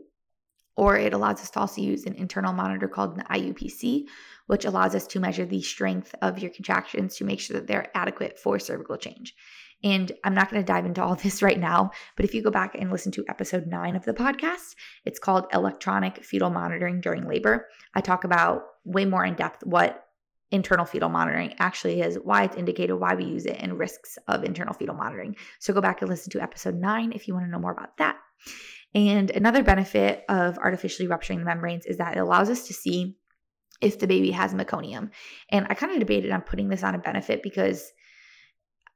Or 0.75 0.97
it 0.97 1.13
allows 1.13 1.39
us 1.39 1.51
to 1.51 1.59
also 1.59 1.81
use 1.81 2.05
an 2.05 2.13
internal 2.15 2.51
monitor 2.51 2.87
called 2.87 3.17
an 3.17 3.23
IUPC, 3.29 4.05
which 4.47 4.65
allows 4.65 4.95
us 4.95 5.05
to 5.07 5.19
measure 5.19 5.45
the 5.45 5.61
strength 5.61 6.15
of 6.21 6.39
your 6.39 6.51
contractions 6.51 7.15
to 7.17 7.25
make 7.25 7.39
sure 7.39 7.55
that 7.55 7.67
they're 7.67 7.91
adequate 7.95 8.39
for 8.39 8.57
cervical 8.57 8.97
change. 8.97 9.35
And 9.83 10.11
I'm 10.23 10.33
not 10.33 10.49
going 10.49 10.61
to 10.61 10.65
dive 10.65 10.85
into 10.85 11.03
all 11.03 11.15
this 11.23 11.43
right 11.43 11.59
now, 11.59 11.91
but 12.15 12.25
if 12.25 12.33
you 12.33 12.41
go 12.41 12.51
back 12.51 12.75
and 12.75 12.91
listen 12.91 13.11
to 13.13 13.25
episode 13.29 13.67
nine 13.67 13.95
of 13.95 14.05
the 14.05 14.13
podcast, 14.13 14.75
it's 15.05 15.19
called 15.19 15.45
Electronic 15.53 16.23
Fetal 16.23 16.49
Monitoring 16.49 17.01
During 17.01 17.27
Labor. 17.27 17.67
I 17.93 18.01
talk 18.01 18.23
about 18.23 18.63
way 18.83 19.05
more 19.05 19.25
in 19.25 19.35
depth 19.35 19.63
what 19.65 20.07
internal 20.53 20.85
fetal 20.85 21.09
monitoring 21.09 21.53
actually 21.59 22.01
is, 22.01 22.17
why 22.23 22.43
it's 22.43 22.55
indicated, 22.55 22.95
why 22.95 23.15
we 23.15 23.25
use 23.25 23.45
it, 23.45 23.57
and 23.59 23.77
risks 23.77 24.17
of 24.27 24.43
internal 24.43 24.73
fetal 24.73 24.95
monitoring. 24.95 25.35
So 25.59 25.73
go 25.73 25.81
back 25.81 26.01
and 26.01 26.09
listen 26.09 26.31
to 26.31 26.41
episode 26.41 26.75
nine 26.75 27.11
if 27.11 27.27
you 27.27 27.33
want 27.33 27.47
to 27.47 27.51
know 27.51 27.59
more 27.59 27.71
about 27.71 27.97
that. 27.97 28.17
And 28.93 29.31
another 29.31 29.63
benefit 29.63 30.23
of 30.29 30.59
artificially 30.59 31.07
rupturing 31.07 31.39
the 31.39 31.45
membranes 31.45 31.87
is 31.87 31.97
that 31.97 32.15
it 32.15 32.19
allows 32.19 32.51
us 32.51 32.67
to 32.67 32.73
see 32.73 33.17
if 33.81 33.97
the 33.97 34.07
baby 34.07 34.29
has 34.29 34.53
meconium. 34.53 35.09
And 35.49 35.65
I 35.69 35.73
kind 35.73 35.91
of 35.91 35.99
debated 35.99 36.31
on 36.31 36.41
putting 36.41 36.69
this 36.69 36.83
on 36.83 36.93
a 36.93 36.99
benefit 36.99 37.41
because 37.41 37.91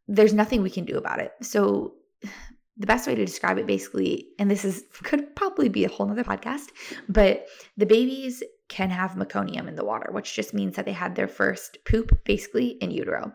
there's 0.08 0.34
nothing 0.34 0.62
we 0.62 0.70
can 0.70 0.86
do 0.86 0.98
about 0.98 1.20
it. 1.20 1.32
So 1.42 1.96
the 2.78 2.86
best 2.86 3.08
way 3.08 3.16
to 3.16 3.26
describe 3.26 3.58
it 3.58 3.66
basically, 3.66 4.28
and 4.38 4.50
this 4.50 4.64
is 4.64 4.84
could 5.04 5.36
probably 5.36 5.70
be 5.70 5.86
a 5.86 5.90
whole 5.90 6.06
nother 6.06 6.24
podcast, 6.24 6.68
but 7.10 7.48
the 7.76 7.88
babies 7.88 8.44
can 8.69 8.89
have 8.89 9.12
meconium 9.12 9.67
in 9.67 9.75
the 9.75 9.86
water, 9.86 10.09
which 10.12 10.33
just 10.33 10.53
means 10.53 10.75
that 10.75 10.86
they 10.86 10.93
had 10.93 11.15
their 11.15 11.27
first 11.27 11.77
poop 11.86 12.24
basically 12.25 12.69
in 12.81 12.91
utero. 12.91 13.33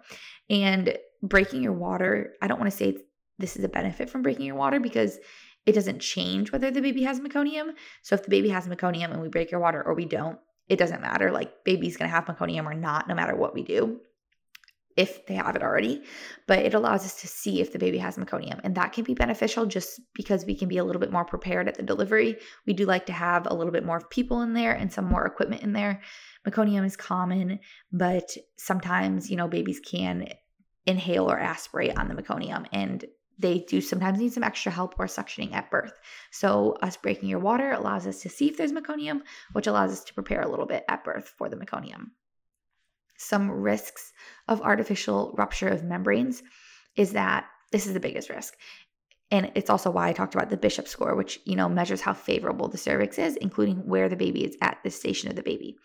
And 0.50 0.96
breaking 1.22 1.62
your 1.62 1.72
water, 1.72 2.34
I 2.42 2.46
don't 2.46 2.60
want 2.60 2.70
to 2.70 2.76
say 2.76 2.98
this 3.38 3.56
is 3.56 3.64
a 3.64 3.68
benefit 3.68 4.10
from 4.10 4.22
breaking 4.22 4.46
your 4.46 4.56
water 4.56 4.80
because 4.80 5.18
it 5.64 5.72
doesn't 5.72 6.00
change 6.00 6.52
whether 6.52 6.70
the 6.70 6.82
baby 6.82 7.02
has 7.04 7.20
meconium. 7.20 7.72
So 8.02 8.14
if 8.14 8.24
the 8.24 8.30
baby 8.30 8.50
has 8.50 8.66
meconium 8.66 9.12
and 9.12 9.22
we 9.22 9.28
break 9.28 9.50
your 9.50 9.60
water 9.60 9.82
or 9.82 9.94
we 9.94 10.04
don't, 10.04 10.38
it 10.68 10.78
doesn't 10.78 11.00
matter. 11.00 11.30
Like 11.30 11.64
baby's 11.64 11.96
gonna 11.96 12.10
have 12.10 12.26
meconium 12.26 12.66
or 12.66 12.74
not, 12.74 13.08
no 13.08 13.14
matter 13.14 13.34
what 13.34 13.54
we 13.54 13.62
do 13.62 14.00
if 14.96 15.26
they 15.26 15.34
have 15.34 15.56
it 15.56 15.62
already, 15.62 16.02
but 16.46 16.60
it 16.60 16.74
allows 16.74 17.04
us 17.04 17.20
to 17.20 17.28
see 17.28 17.60
if 17.60 17.72
the 17.72 17.78
baby 17.78 17.98
has 17.98 18.16
meconium. 18.16 18.60
And 18.62 18.74
that 18.74 18.92
can 18.92 19.04
be 19.04 19.14
beneficial 19.14 19.66
just 19.66 20.00
because 20.14 20.44
we 20.44 20.54
can 20.54 20.68
be 20.68 20.78
a 20.78 20.84
little 20.84 21.00
bit 21.00 21.12
more 21.12 21.24
prepared 21.24 21.68
at 21.68 21.76
the 21.76 21.82
delivery. 21.82 22.38
We 22.66 22.72
do 22.72 22.84
like 22.84 23.06
to 23.06 23.12
have 23.12 23.46
a 23.46 23.54
little 23.54 23.72
bit 23.72 23.84
more 23.84 24.00
people 24.00 24.42
in 24.42 24.52
there 24.52 24.72
and 24.72 24.92
some 24.92 25.06
more 25.06 25.26
equipment 25.26 25.62
in 25.62 25.72
there. 25.72 26.02
Meconium 26.46 26.84
is 26.84 26.96
common, 26.96 27.60
but 27.92 28.36
sometimes, 28.56 29.30
you 29.30 29.36
know, 29.36 29.48
babies 29.48 29.80
can 29.80 30.28
inhale 30.86 31.30
or 31.30 31.38
aspirate 31.38 31.96
on 31.96 32.08
the 32.08 32.14
meconium 32.14 32.66
and 32.72 33.04
they 33.38 33.60
do 33.60 33.80
sometimes 33.80 34.18
need 34.18 34.32
some 34.32 34.44
extra 34.44 34.70
help 34.70 34.94
or 34.98 35.06
suctioning 35.06 35.52
at 35.52 35.70
birth. 35.70 35.94
So, 36.30 36.76
us 36.82 36.96
breaking 36.96 37.28
your 37.28 37.40
water 37.40 37.72
allows 37.72 38.06
us 38.06 38.20
to 38.20 38.28
see 38.28 38.48
if 38.48 38.56
there's 38.56 38.72
meconium, 38.72 39.22
which 39.52 39.66
allows 39.66 39.90
us 39.90 40.04
to 40.04 40.14
prepare 40.14 40.42
a 40.42 40.48
little 40.48 40.66
bit 40.66 40.84
at 40.88 41.02
birth 41.02 41.32
for 41.38 41.48
the 41.48 41.56
meconium 41.56 42.10
some 43.22 43.50
risks 43.50 44.12
of 44.48 44.60
artificial 44.60 45.34
rupture 45.36 45.68
of 45.68 45.84
membranes. 45.84 46.42
is 46.96 47.12
that 47.12 47.46
this 47.70 47.86
is 47.86 47.94
the 47.94 48.00
biggest 48.00 48.28
risk. 48.28 48.54
And 49.30 49.50
it's 49.54 49.70
also 49.70 49.90
why 49.90 50.08
I 50.08 50.12
talked 50.12 50.34
about 50.34 50.50
the 50.50 50.58
Bishop 50.58 50.86
score, 50.86 51.14
which, 51.14 51.40
you 51.46 51.56
know, 51.56 51.68
measures 51.68 52.02
how 52.02 52.12
favorable 52.12 52.68
the 52.68 52.76
cervix 52.76 53.18
is, 53.18 53.36
including 53.36 53.78
where 53.86 54.10
the 54.10 54.16
baby 54.16 54.44
is 54.44 54.56
at 54.60 54.76
the 54.84 54.90
station 54.90 55.30
of 55.30 55.36
the 55.36 55.42
baby. 55.42 55.76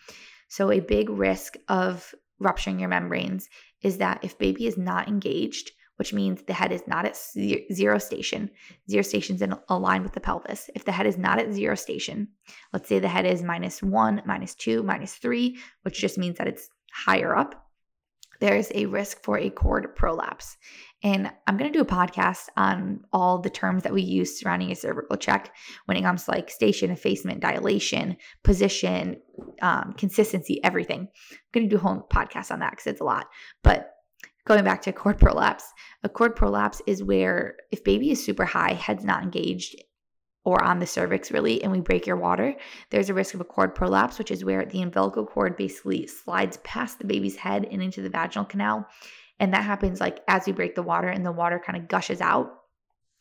So 0.50 0.70
a 0.70 0.82
big 0.82 1.10
risk 1.10 1.56
of 1.70 2.14
rupturing 2.40 2.80
your 2.80 2.90
membranes 2.90 3.48
is 3.82 4.00
that 4.00 4.20
if 4.22 4.38
baby 4.38 4.68
is 4.68 4.78
not 4.78 5.08
engaged, 5.08 5.72
which 5.96 6.14
means 6.14 6.44
the 6.44 6.54
head 6.54 6.72
is 6.72 6.84
not 6.88 7.06
at 7.06 7.18
zero 7.18 7.98
station. 7.98 8.52
Zero 8.90 9.02
station 9.02 9.36
is 9.36 9.42
in 9.42 9.56
aligned 9.68 10.04
with 10.04 10.14
the 10.14 10.20
pelvis. 10.20 10.70
If 10.76 10.86
the 10.86 10.92
head 10.92 11.08
is 11.08 11.18
not 11.18 11.40
at 11.40 11.54
zero 11.54 11.76
station, 11.76 12.28
let's 12.72 12.88
say 12.88 13.00
the 13.00 13.08
head 13.08 13.26
is 13.26 13.42
minus 13.42 13.82
one, 13.82 14.22
minus 14.26 14.54
two, 14.54 14.84
minus 14.84 15.16
three, 15.16 15.58
which 15.82 16.00
just 16.00 16.18
means 16.18 16.38
that 16.38 16.48
it's 16.48 16.70
higher 16.92 17.36
up, 17.36 17.68
there's 18.40 18.72
a 18.76 18.86
risk 18.86 19.24
for 19.24 19.38
a 19.38 19.50
cord 19.50 19.96
prolapse. 19.96 20.58
And 21.04 21.32
I'm 21.46 21.58
going 21.58 21.72
to 21.72 21.78
do 21.78 21.84
a 21.84 21.86
podcast 21.86 22.48
on 22.58 23.02
all 23.14 23.40
the 23.40 23.50
terms 23.50 23.84
that 23.84 23.94
we 23.94 24.02
use 24.02 24.40
surrounding 24.40 24.72
a 24.72 24.76
cervical 24.76 25.16
check 25.16 25.56
when 25.86 25.98
it 25.98 26.02
comes 26.02 26.26
to 26.26 26.32
like 26.32 26.50
station, 26.50 26.90
effacement, 26.90 27.40
dilation, 27.40 28.18
position, 28.44 29.22
um, 29.62 29.94
consistency, 29.98 30.64
everything. 30.64 31.02
I'm 31.32 31.38
going 31.54 31.70
to 31.70 31.70
do 31.70 31.80
a 31.80 31.84
whole 31.84 32.08
podcast 32.12 32.52
on 32.52 32.60
that 32.60 32.72
because 32.72 32.88
it's 32.88 33.02
a 33.02 33.06
lot. 33.06 33.28
But 33.64 33.92
going 34.46 34.64
back 34.64 34.82
to 34.84 34.94
cord 34.94 35.20
prolapse, 35.20 35.66
a 36.04 36.10
cord 36.10 36.36
prolapse 36.36 36.82
is 36.88 37.04
where 37.04 37.58
if 37.72 37.84
baby 37.84 38.12
is 38.12 38.24
super 38.24 38.46
high, 38.46 38.74
head's 38.74 39.06
not 39.06 39.24
engaged, 39.24 39.76
or 40.48 40.64
on 40.64 40.80
the 40.80 40.88
cervix 40.88 41.30
really 41.30 41.62
and 41.62 41.74
we 41.74 41.82
break 41.82 42.08
your 42.08 42.16
water, 42.16 42.56
there's 42.90 43.10
a 43.10 43.14
risk 43.14 43.34
of 43.34 43.42
a 43.42 43.44
cord 43.44 43.76
prolapse, 43.76 44.18
which 44.18 44.32
is 44.32 44.46
where 44.46 44.64
the 44.66 44.82
umbilical 44.82 45.26
cord 45.26 45.58
basically 45.58 46.08
slides 46.08 46.56
past 46.64 47.00
the 47.00 47.06
baby's 47.06 47.36
head 47.36 47.68
and 47.70 47.84
into 47.84 48.02
the 48.02 48.10
vaginal 48.10 48.46
canal. 48.46 48.88
And 49.42 49.54
that 49.54 49.66
happens 49.66 50.00
like 50.00 50.22
as 50.30 50.46
we 50.46 50.54
break 50.54 50.74
the 50.74 50.82
water 50.82 51.10
and 51.10 51.26
the 51.26 51.34
water 51.34 51.60
kind 51.60 51.78
of 51.78 51.90
gushes 51.90 52.22
out 52.22 52.62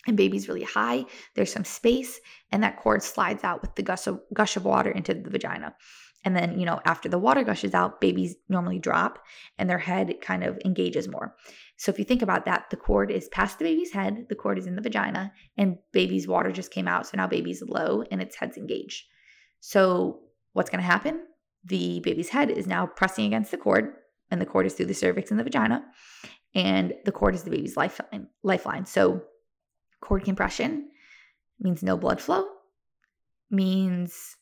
and 0.06 0.16
baby's 0.16 0.46
really 0.46 0.62
high, 0.62 1.04
there's 1.34 1.52
some 1.52 1.64
space 1.64 2.20
and 2.52 2.62
that 2.62 2.76
cord 2.76 3.02
slides 3.02 3.42
out 3.42 3.60
with 3.60 3.74
the 3.74 3.82
gush 3.82 4.06
of, 4.06 4.20
gush 4.32 4.56
of 4.56 4.64
water 4.64 4.92
into 4.92 5.12
the 5.12 5.28
vagina. 5.28 5.74
And 6.26 6.36
then, 6.36 6.58
you 6.58 6.66
know, 6.66 6.80
after 6.84 7.08
the 7.08 7.20
water 7.20 7.44
gushes 7.44 7.72
out, 7.72 8.00
babies 8.00 8.34
normally 8.48 8.80
drop 8.80 9.24
and 9.58 9.70
their 9.70 9.78
head 9.78 10.12
kind 10.20 10.42
of 10.42 10.58
engages 10.64 11.06
more. 11.06 11.36
So 11.76 11.92
if 11.92 12.00
you 12.00 12.04
think 12.04 12.20
about 12.20 12.46
that, 12.46 12.68
the 12.68 12.76
cord 12.76 13.12
is 13.12 13.28
past 13.28 13.60
the 13.60 13.64
baby's 13.64 13.92
head, 13.92 14.26
the 14.28 14.34
cord 14.34 14.58
is 14.58 14.66
in 14.66 14.74
the 14.74 14.82
vagina, 14.82 15.32
and 15.56 15.78
baby's 15.92 16.26
water 16.26 16.50
just 16.50 16.72
came 16.72 16.88
out. 16.88 17.06
So 17.06 17.16
now 17.16 17.28
baby's 17.28 17.62
low 17.62 18.02
and 18.10 18.20
its 18.20 18.34
head's 18.34 18.56
engaged. 18.56 19.04
So 19.60 20.18
what's 20.52 20.68
going 20.68 20.80
to 20.80 20.86
happen? 20.86 21.20
The 21.64 22.00
baby's 22.00 22.30
head 22.30 22.50
is 22.50 22.66
now 22.66 22.86
pressing 22.86 23.26
against 23.26 23.52
the 23.52 23.56
cord, 23.56 23.94
and 24.28 24.40
the 24.40 24.46
cord 24.46 24.66
is 24.66 24.74
through 24.74 24.86
the 24.86 24.94
cervix 24.94 25.30
and 25.30 25.38
the 25.38 25.44
vagina, 25.44 25.84
and 26.56 26.92
the 27.04 27.12
cord 27.12 27.36
is 27.36 27.44
the 27.44 27.50
baby's 27.50 27.76
lifeline. 27.76 28.26
Lifeline. 28.42 28.84
So 28.84 29.22
cord 30.00 30.24
compression 30.24 30.88
means 31.60 31.84
no 31.84 31.96
blood 31.96 32.20
flow, 32.20 32.46
means 33.48 34.36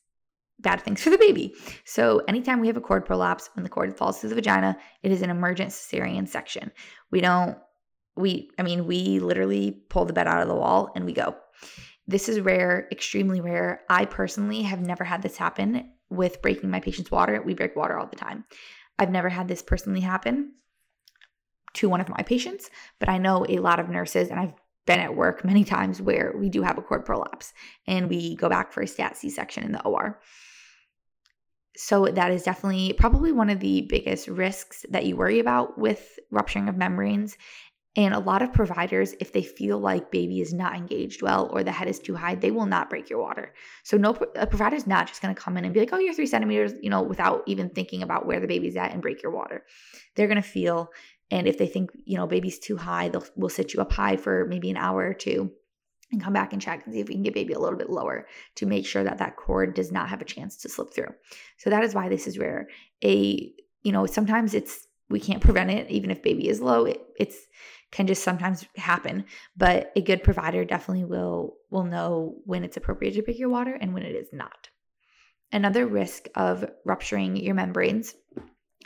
bad 0.59 0.81
things 0.81 1.01
for 1.01 1.09
the 1.09 1.17
baby. 1.17 1.53
So, 1.83 2.21
anytime 2.27 2.59
we 2.59 2.67
have 2.67 2.77
a 2.77 2.81
cord 2.81 3.05
prolapse, 3.05 3.49
when 3.53 3.63
the 3.63 3.69
cord 3.69 3.95
falls 3.95 4.19
through 4.19 4.29
the 4.29 4.35
vagina, 4.35 4.77
it 5.03 5.11
is 5.11 5.21
an 5.21 5.29
emergent 5.29 5.71
cesarean 5.71 6.27
section. 6.27 6.71
We 7.11 7.21
don't, 7.21 7.57
we, 8.15 8.49
I 8.57 8.63
mean, 8.63 8.87
we 8.87 9.19
literally 9.19 9.71
pull 9.89 10.05
the 10.05 10.13
bed 10.13 10.27
out 10.27 10.41
of 10.41 10.47
the 10.47 10.55
wall 10.55 10.91
and 10.95 11.05
we 11.05 11.13
go. 11.13 11.35
This 12.07 12.29
is 12.29 12.39
rare, 12.39 12.87
extremely 12.91 13.41
rare. 13.41 13.81
I 13.89 14.05
personally 14.05 14.61
have 14.61 14.79
never 14.79 15.03
had 15.03 15.21
this 15.21 15.37
happen 15.37 15.91
with 16.09 16.41
breaking 16.41 16.69
my 16.69 16.79
patient's 16.79 17.11
water. 17.11 17.41
We 17.41 17.55
break 17.55 17.75
water 17.75 17.97
all 17.97 18.07
the 18.07 18.15
time. 18.15 18.45
I've 18.99 19.11
never 19.11 19.29
had 19.29 19.47
this 19.47 19.61
personally 19.61 20.01
happen 20.01 20.53
to 21.73 21.89
one 21.89 21.99
of 21.99 22.07
my 22.07 22.21
patients, 22.23 22.69
but 22.99 23.09
I 23.09 23.17
know 23.17 23.45
a 23.49 23.59
lot 23.59 23.79
of 23.79 23.89
nurses, 23.89 24.29
and 24.29 24.39
I've 24.39 24.53
been 24.85 24.99
at 24.99 25.15
work 25.15 25.43
many 25.43 25.63
times 25.63 26.01
where 26.01 26.33
we 26.37 26.49
do 26.49 26.61
have 26.61 26.77
a 26.77 26.81
cord 26.81 27.05
prolapse 27.05 27.53
and 27.87 28.09
we 28.09 28.35
go 28.35 28.49
back 28.49 28.71
for 28.71 28.81
a 28.81 28.87
stat 28.87 29.17
C 29.17 29.29
section 29.29 29.63
in 29.63 29.71
the 29.71 29.81
OR. 29.83 30.19
So, 31.77 32.05
that 32.05 32.31
is 32.31 32.43
definitely 32.43 32.93
probably 32.93 33.31
one 33.31 33.49
of 33.49 33.59
the 33.59 33.81
biggest 33.81 34.27
risks 34.27 34.85
that 34.89 35.05
you 35.05 35.15
worry 35.15 35.39
about 35.39 35.77
with 35.77 36.19
rupturing 36.31 36.69
of 36.69 36.77
membranes. 36.77 37.37
And 37.97 38.13
a 38.13 38.19
lot 38.19 38.41
of 38.41 38.51
providers, 38.51 39.15
if 39.21 39.31
they 39.31 39.41
feel 39.41 39.79
like 39.79 40.11
baby 40.11 40.41
is 40.41 40.53
not 40.53 40.75
engaged 40.75 41.21
well 41.21 41.49
or 41.53 41.63
the 41.63 41.71
head 41.71 41.87
is 41.87 41.97
too 41.97 42.13
high, 42.13 42.35
they 42.35 42.51
will 42.51 42.65
not 42.65 42.89
break 42.89 43.09
your 43.09 43.21
water. 43.21 43.53
So, 43.83 43.95
no, 43.95 44.17
a 44.35 44.45
provider 44.45 44.75
is 44.75 44.85
not 44.87 45.07
just 45.07 45.21
going 45.21 45.33
to 45.33 45.41
come 45.41 45.55
in 45.57 45.63
and 45.63 45.73
be 45.73 45.79
like, 45.79 45.93
oh, 45.93 45.99
you're 45.99 46.13
three 46.13 46.25
centimeters, 46.25 46.73
you 46.81 46.89
know, 46.89 47.01
without 47.01 47.43
even 47.45 47.69
thinking 47.69 48.03
about 48.03 48.25
where 48.25 48.39
the 48.39 48.47
baby's 48.47 48.75
at 48.75 48.91
and 48.91 49.01
break 49.01 49.23
your 49.23 49.31
water. 49.31 49.63
They're 50.15 50.27
going 50.27 50.41
to 50.41 50.47
feel 50.47 50.91
and 51.31 51.47
if 51.47 51.57
they 51.57 51.67
think, 51.67 51.91
you 52.05 52.17
know, 52.17 52.27
baby's 52.27 52.59
too 52.59 52.77
high, 52.77 53.09
they'll 53.09 53.25
will 53.35 53.49
sit 53.49 53.73
you 53.73 53.81
up 53.81 53.91
high 53.91 54.15
for 54.15 54.45
maybe 54.45 54.69
an 54.69 54.77
hour 54.77 55.03
or 55.03 55.13
two 55.13 55.51
and 56.11 56.21
come 56.21 56.33
back 56.33 56.53
and 56.53 56.61
check 56.61 56.83
and 56.85 56.93
see 56.93 56.99
if 56.99 57.07
we 57.07 57.15
can 57.15 57.23
get 57.23 57.33
baby 57.33 57.53
a 57.53 57.59
little 57.59 57.77
bit 57.77 57.89
lower 57.89 58.27
to 58.55 58.65
make 58.65 58.85
sure 58.85 59.03
that 59.03 59.17
that 59.17 59.35
cord 59.35 59.73
does 59.73 59.91
not 59.91 60.09
have 60.09 60.21
a 60.21 60.25
chance 60.25 60.57
to 60.57 60.69
slip 60.69 60.93
through. 60.93 61.13
So 61.57 61.69
that 61.69 61.83
is 61.83 61.95
why 61.95 62.09
this 62.09 62.27
is 62.27 62.37
rare. 62.37 62.67
A, 63.03 63.51
you 63.83 63.91
know, 63.91 64.05
sometimes 64.05 64.53
it's 64.53 64.87
we 65.09 65.19
can't 65.19 65.41
prevent 65.41 65.69
it 65.69 65.89
even 65.89 66.09
if 66.11 66.23
baby 66.23 66.49
is 66.49 66.61
low. 66.61 66.85
It 66.85 67.01
it's 67.17 67.37
can 67.91 68.07
just 68.07 68.23
sometimes 68.23 68.65
happen, 68.75 69.25
but 69.55 69.91
a 69.95 70.01
good 70.01 70.23
provider 70.23 70.65
definitely 70.65 71.05
will 71.05 71.55
will 71.69 71.83
know 71.83 72.35
when 72.45 72.63
it's 72.63 72.77
appropriate 72.77 73.13
to 73.13 73.21
pick 73.21 73.39
your 73.39 73.49
water 73.49 73.77
and 73.79 73.93
when 73.93 74.03
it 74.03 74.15
is 74.15 74.29
not. 74.33 74.69
Another 75.51 75.85
risk 75.85 76.27
of 76.35 76.69
rupturing 76.85 77.37
your 77.37 77.55
membranes 77.55 78.15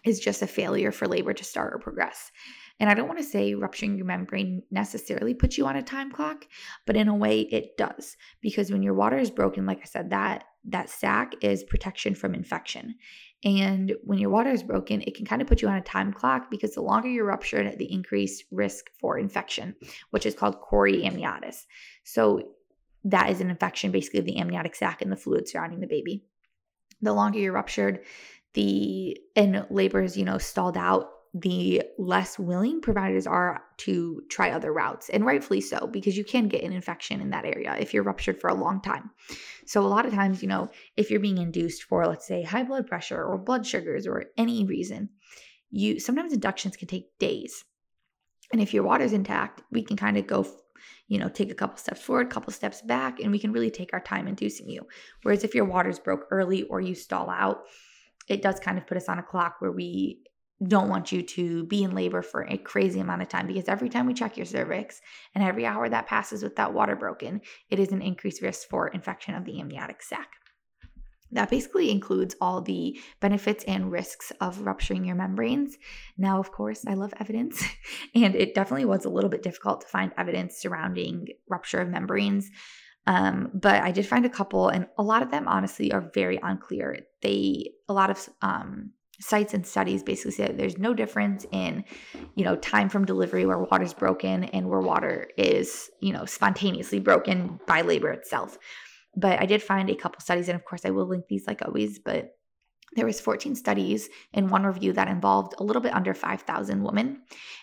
is 0.06 0.20
just 0.20 0.42
a 0.42 0.48
failure 0.48 0.92
for 0.92 1.08
labor 1.08 1.34
to 1.34 1.44
start 1.44 1.74
or 1.74 1.80
progress. 1.80 2.32
And 2.80 2.90
I 2.90 2.94
don't 2.94 3.08
want 3.08 3.20
to 3.20 3.26
say 3.26 3.56
rupturing 3.56 3.98
your 3.98 4.06
membrane 4.06 4.64
necessarily 4.72 5.34
puts 5.34 5.58
you 5.58 5.66
on 5.66 5.76
a 5.76 5.84
time 5.84 6.12
clock, 6.12 6.46
but 6.86 6.96
in 6.96 7.08
a 7.08 7.16
way 7.16 7.42
it 7.42 7.78
does 7.78 8.16
because 8.42 8.72
when 8.72 8.84
your 8.84 8.94
water 8.94 9.18
is 9.18 9.30
broken, 9.30 9.66
like 9.66 9.82
I 9.82 9.86
said, 9.86 10.12
that 10.12 10.46
that 10.66 10.90
sac 10.90 11.34
is 11.42 11.64
protection 11.64 12.16
from 12.16 12.34
infection. 12.34 12.96
And 13.44 13.94
when 14.04 14.20
your 14.20 14.30
water 14.30 14.50
is 14.50 14.64
broken, 14.64 15.02
it 15.02 15.16
can 15.16 15.26
kind 15.26 15.42
of 15.42 15.48
put 15.48 15.62
you 15.62 15.68
on 15.68 15.78
a 15.78 15.82
time 15.82 16.12
clock 16.12 16.52
because 16.52 16.74
the 16.74 16.82
longer 16.82 17.08
you're 17.08 17.26
ruptured, 17.26 17.78
the 17.78 17.92
increased 17.92 18.44
risk 18.52 18.86
for 19.00 19.18
infection, 19.18 19.76
which 20.12 20.26
is 20.26 20.36
called 20.36 20.62
chorioamnionitis. 20.62 21.66
So 22.04 22.42
that 23.06 23.30
is 23.30 23.40
an 23.40 23.50
infection 23.50 23.92
basically 23.92 24.20
of 24.20 24.26
the 24.26 24.40
amniotic 24.40 24.76
sac 24.76 25.02
and 25.02 25.12
the 25.12 25.16
fluid 25.16 25.48
surrounding 25.48 25.80
the 25.80 25.88
baby. 25.88 26.26
The 27.02 27.14
longer 27.14 27.40
you're 27.40 27.54
ruptured, 27.54 28.02
the 28.54 29.18
and 29.36 29.66
labor 29.70 30.02
is 30.02 30.18
you 30.18 30.26
know 30.26 30.38
stalled 30.38 30.76
out 30.76 31.10
the 31.34 31.84
less 31.98 32.40
willing 32.40 32.82
providers 32.82 33.28
are 33.28 33.64
to 33.78 34.22
try 34.30 34.50
other 34.50 34.74
routes 34.74 35.10
and 35.10 35.26
rightfully 35.26 35.62
so 35.62 35.88
because 35.88 36.18
you 36.18 36.24
can 36.24 36.48
get 36.48 36.64
an 36.64 36.74
infection 36.74 37.22
in 37.22 37.30
that 37.30 37.46
area 37.46 37.76
if 37.80 37.94
you're 37.94 38.04
ruptured 38.04 38.42
for 38.42 38.50
a 38.50 38.56
long 38.56 38.82
time. 38.82 39.12
So 39.68 39.82
a 39.82 39.88
lot 39.88 40.08
of 40.08 40.14
times 40.14 40.42
you 40.42 40.48
know 40.48 40.70
if 40.98 41.12
you're 41.12 41.20
being 41.20 41.38
induced 41.38 41.84
for 41.84 42.08
let's 42.08 42.26
say 42.26 42.42
high 42.42 42.64
blood 42.64 42.88
pressure 42.88 43.24
or 43.24 43.38
blood 43.38 43.66
sugars 43.66 44.08
or 44.08 44.26
any 44.38 44.66
reason 44.66 45.10
you 45.70 46.00
sometimes 46.00 46.34
inductions 46.34 46.76
can 46.76 46.88
take 46.88 47.18
days. 47.20 47.64
And 48.52 48.60
if 48.60 48.74
your 48.74 48.84
water's 48.84 49.14
intact 49.14 49.62
we 49.72 49.84
can 49.84 49.98
kind 49.98 50.18
of 50.18 50.26
go 50.26 50.48
you 51.08 51.20
know 51.20 51.30
take 51.30 51.52
a 51.52 51.56
couple 51.56 51.78
steps 51.78 52.02
forward 52.02 52.32
couple 52.32 52.52
steps 52.52 52.82
back 52.82 53.20
and 53.20 53.32
we 53.32 53.40
can 53.40 53.52
really 53.52 53.70
take 53.70 53.94
our 53.94 54.02
time 54.02 54.28
inducing 54.28 54.68
you. 54.68 54.88
Whereas 55.22 55.44
if 55.44 55.54
your 55.54 55.66
water's 55.66 56.00
broke 56.00 56.26
early 56.32 56.64
or 56.64 56.82
you 56.82 56.96
stall 56.96 57.30
out 57.30 57.66
it 58.28 58.42
does 58.42 58.60
kind 58.60 58.78
of 58.78 58.88
put 58.88 58.98
us 58.98 59.10
on 59.10 59.20
a 59.20 59.24
clock 59.24 59.56
where 59.60 59.72
we 59.72 60.22
don't 60.68 60.90
want 60.90 61.12
you 61.12 61.22
to 61.22 61.64
be 61.66 61.84
in 61.84 61.96
labor 61.96 62.22
for 62.22 62.42
a 62.42 62.58
crazy 62.58 63.00
amount 63.00 63.22
of 63.22 63.30
time 63.30 63.48
because 63.48 63.70
every 63.70 63.90
time 63.90 64.06
we 64.06 64.14
check 64.14 64.36
your 64.36 64.46
cervix 64.46 65.00
and 65.34 65.44
every 65.44 65.66
hour 65.66 65.88
that 65.88 66.08
passes 66.08 66.44
with 66.44 66.58
that 66.58 66.74
water 66.74 66.96
broken, 66.96 67.42
it 67.70 67.80
is 67.80 67.92
an 67.92 68.02
increased 68.02 68.42
risk 68.42 68.68
for 68.68 68.90
infection 68.90 69.36
of 69.36 69.46
the 69.46 69.60
amniotic 69.60 70.02
sac. 70.02 70.28
That 71.32 71.50
basically 71.50 71.92
includes 71.92 72.36
all 72.42 72.62
the 72.62 73.00
benefits 73.20 73.64
and 73.66 73.92
risks 73.92 74.32
of 74.42 74.62
rupturing 74.62 75.06
your 75.06 75.16
membranes. 75.16 75.78
Now, 76.18 76.40
of 76.40 76.52
course, 76.52 76.86
I 76.88 76.96
love 76.96 77.14
evidence, 77.20 77.64
and 78.16 78.36
it 78.36 78.56
definitely 78.56 78.86
was 78.86 79.06
a 79.06 79.10
little 79.10 79.30
bit 79.30 79.44
difficult 79.44 79.82
to 79.82 79.88
find 79.88 80.12
evidence 80.18 80.58
surrounding 80.58 81.28
rupture 81.48 81.82
of 81.82 81.90
membranes. 81.90 82.50
Um, 83.06 83.52
but 83.54 83.82
I 83.82 83.92
did 83.92 84.08
find 84.08 84.26
a 84.26 84.30
couple, 84.30 84.70
and 84.70 84.88
a 84.98 85.04
lot 85.04 85.22
of 85.22 85.32
them 85.32 85.48
honestly 85.48 85.92
are 85.92 86.12
very 86.14 86.40
unclear. 86.42 87.00
They, 87.22 87.74
a 87.88 87.94
lot 87.94 88.10
of 88.10 88.28
um, 88.42 88.92
sites 89.20 89.54
and 89.54 89.66
studies 89.66 90.04
basically 90.04 90.32
say 90.32 90.52
there's 90.52 90.78
no 90.78 90.94
difference 90.94 91.46
in, 91.52 91.84
you 92.36 92.44
know, 92.46 92.56
time 92.56 92.90
from 92.90 93.06
delivery 93.06 93.46
where 93.46 93.60
water 93.60 93.84
is 93.84 93.94
broken 93.94 94.46
and 94.46 94.70
where 94.70 94.82
water 94.82 95.28
is, 95.38 95.90
you 96.02 96.14
know, 96.14 96.26
spontaneously 96.26 97.00
broken 97.00 97.60
by 97.68 97.82
labor 97.82 98.12
itself. 98.12 98.58
But 99.16 99.42
I 99.42 99.46
did 99.46 99.62
find 99.62 99.90
a 99.90 99.96
couple 99.96 100.22
studies, 100.22 100.48
and 100.48 100.56
of 100.56 100.64
course, 100.66 100.86
I 100.86 100.92
will 100.92 101.08
link 101.08 101.26
these 101.28 101.48
like 101.48 101.62
always, 101.66 102.00
but 102.00 102.36
there 102.96 103.06
was 103.06 103.22
14 103.22 103.56
studies 103.56 104.10
in 104.34 104.50
one 104.50 104.66
review 104.66 104.94
that 104.94 105.08
involved 105.08 105.54
a 105.58 105.64
little 105.64 105.82
bit 105.82 105.94
under 105.94 106.14
5000 106.14 106.84
women. 106.84 107.22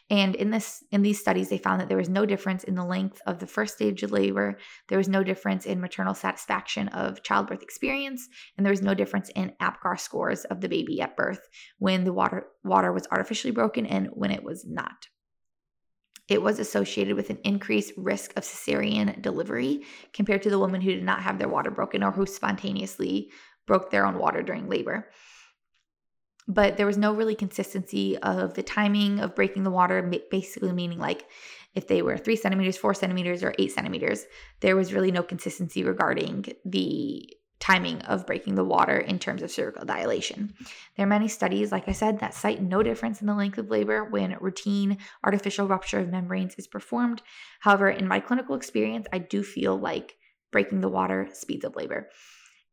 And 0.08 0.34
in 0.36 0.50
this 0.50 0.84
in 0.92 1.02
these 1.02 1.20
studies 1.20 1.48
they 1.48 1.58
found 1.58 1.80
that 1.80 1.88
there 1.88 1.96
was 1.96 2.08
no 2.08 2.24
difference 2.24 2.64
in 2.64 2.76
the 2.76 2.84
length 2.84 3.20
of 3.26 3.38
the 3.38 3.46
first 3.46 3.74
stage 3.74 4.02
of 4.02 4.12
labor. 4.12 4.58
There 4.88 4.98
was 4.98 5.08
no 5.08 5.24
difference 5.24 5.66
in 5.66 5.80
maternal 5.80 6.14
satisfaction 6.14 6.88
of 6.88 7.22
childbirth 7.22 7.62
experience. 7.62 8.28
And 8.56 8.64
there 8.64 8.72
was 8.72 8.82
no 8.82 8.94
difference 8.94 9.30
in 9.34 9.52
apgar 9.60 9.98
scores 9.98 10.44
of 10.44 10.60
the 10.60 10.68
baby 10.68 11.00
at 11.00 11.16
birth 11.16 11.40
when 11.78 12.04
the 12.04 12.12
water 12.12 12.46
water 12.64 12.92
was 12.92 13.08
artificially 13.10 13.52
broken 13.52 13.86
and 13.86 14.08
when 14.12 14.30
it 14.30 14.44
was 14.44 14.64
not. 14.66 15.08
It 16.28 16.42
was 16.42 16.58
associated 16.58 17.14
with 17.14 17.30
an 17.30 17.38
increased 17.44 17.92
risk 17.96 18.32
of 18.36 18.42
cesarean 18.42 19.22
delivery 19.22 19.84
compared 20.12 20.42
to 20.42 20.50
the 20.50 20.58
women 20.58 20.80
who 20.80 20.92
did 20.92 21.04
not 21.04 21.22
have 21.22 21.38
their 21.38 21.48
water 21.48 21.70
broken 21.70 22.02
or 22.02 22.10
who 22.10 22.26
spontaneously 22.26 23.30
broke 23.66 23.90
their 23.90 24.06
own 24.06 24.18
water 24.18 24.42
during 24.42 24.68
labor. 24.68 25.08
But 26.48 26.76
there 26.76 26.86
was 26.86 26.96
no 26.96 27.12
really 27.12 27.34
consistency 27.34 28.16
of 28.18 28.54
the 28.54 28.62
timing 28.62 29.18
of 29.18 29.34
breaking 29.34 29.64
the 29.64 29.70
water, 29.70 30.00
basically 30.30 30.72
meaning 30.72 30.98
like 30.98 31.26
if 31.74 31.88
they 31.88 32.02
were 32.02 32.16
three 32.16 32.36
centimeters, 32.36 32.76
four 32.76 32.94
centimeters, 32.94 33.42
or 33.42 33.54
eight 33.58 33.72
centimeters. 33.72 34.24
There 34.60 34.76
was 34.76 34.94
really 34.94 35.10
no 35.10 35.22
consistency 35.22 35.82
regarding 35.84 36.46
the 36.64 37.28
timing 37.58 38.02
of 38.02 38.26
breaking 38.26 38.54
the 38.54 38.64
water 38.64 38.98
in 38.98 39.18
terms 39.18 39.42
of 39.42 39.50
cervical 39.50 39.84
dilation. 39.84 40.54
There 40.96 41.04
are 41.04 41.08
many 41.08 41.26
studies, 41.26 41.72
like 41.72 41.88
I 41.88 41.92
said, 41.92 42.20
that 42.20 42.34
cite 42.34 42.62
no 42.62 42.82
difference 42.82 43.20
in 43.20 43.26
the 43.26 43.34
length 43.34 43.58
of 43.58 43.70
labor 43.70 44.04
when 44.04 44.36
routine 44.40 44.98
artificial 45.24 45.66
rupture 45.66 45.98
of 45.98 46.10
membranes 46.10 46.54
is 46.56 46.66
performed. 46.66 47.22
However, 47.60 47.88
in 47.88 48.06
my 48.06 48.20
clinical 48.20 48.56
experience, 48.56 49.06
I 49.12 49.18
do 49.18 49.42
feel 49.42 49.76
like 49.76 50.16
breaking 50.52 50.80
the 50.80 50.88
water 50.88 51.28
speeds 51.32 51.64
up 51.64 51.76
labor. 51.76 52.08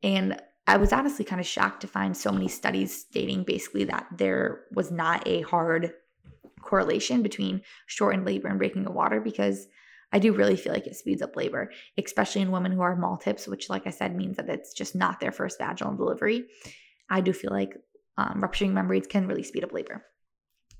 And 0.01 0.39
I 0.65 0.77
was 0.77 0.93
honestly 0.93 1.25
kind 1.25 1.41
of 1.41 1.47
shocked 1.47 1.81
to 1.81 1.87
find 1.87 2.15
so 2.15 2.31
many 2.31 2.47
studies 2.47 3.01
stating 3.01 3.43
basically 3.43 3.83
that 3.85 4.07
there 4.17 4.63
was 4.71 4.91
not 4.91 5.27
a 5.27 5.41
hard 5.41 5.93
correlation 6.61 7.21
between 7.21 7.61
shortened 7.85 8.25
labor 8.25 8.47
and 8.47 8.57
breaking 8.57 8.83
the 8.83 8.91
water 8.91 9.19
because 9.19 9.67
I 10.13 10.19
do 10.19 10.31
really 10.31 10.55
feel 10.55 10.73
like 10.73 10.87
it 10.87 10.95
speeds 10.95 11.21
up 11.21 11.35
labor, 11.35 11.71
especially 11.97 12.41
in 12.41 12.51
women 12.51 12.71
who 12.71 12.81
are 12.81 12.95
multips, 12.95 13.47
which, 13.47 13.69
like 13.69 13.87
I 13.87 13.89
said, 13.89 14.15
means 14.15 14.37
that 14.37 14.47
it's 14.47 14.73
just 14.73 14.95
not 14.95 15.19
their 15.19 15.31
first 15.31 15.57
vaginal 15.57 15.95
delivery. 15.95 16.45
I 17.09 17.19
do 17.21 17.33
feel 17.33 17.51
like 17.51 17.75
um, 18.17 18.39
rupturing 18.39 18.73
membranes 18.73 19.07
can 19.07 19.27
really 19.27 19.43
speed 19.43 19.63
up 19.63 19.73
labor. 19.73 20.05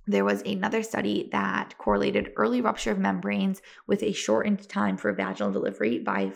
There 0.05 0.23
was 0.23 0.41
another 0.43 0.83
study 0.83 1.29
that 1.31 1.77
correlated 1.77 2.33
early 2.35 2.61
rupture 2.61 2.91
of 2.91 2.99
membranes 2.99 3.61
with 3.87 4.03
a 4.03 4.11
shortened 4.11 4.69
time 4.69 4.97
for 4.97 5.11
vaginal 5.13 5.51
delivery 5.51 5.99
by 5.99 6.29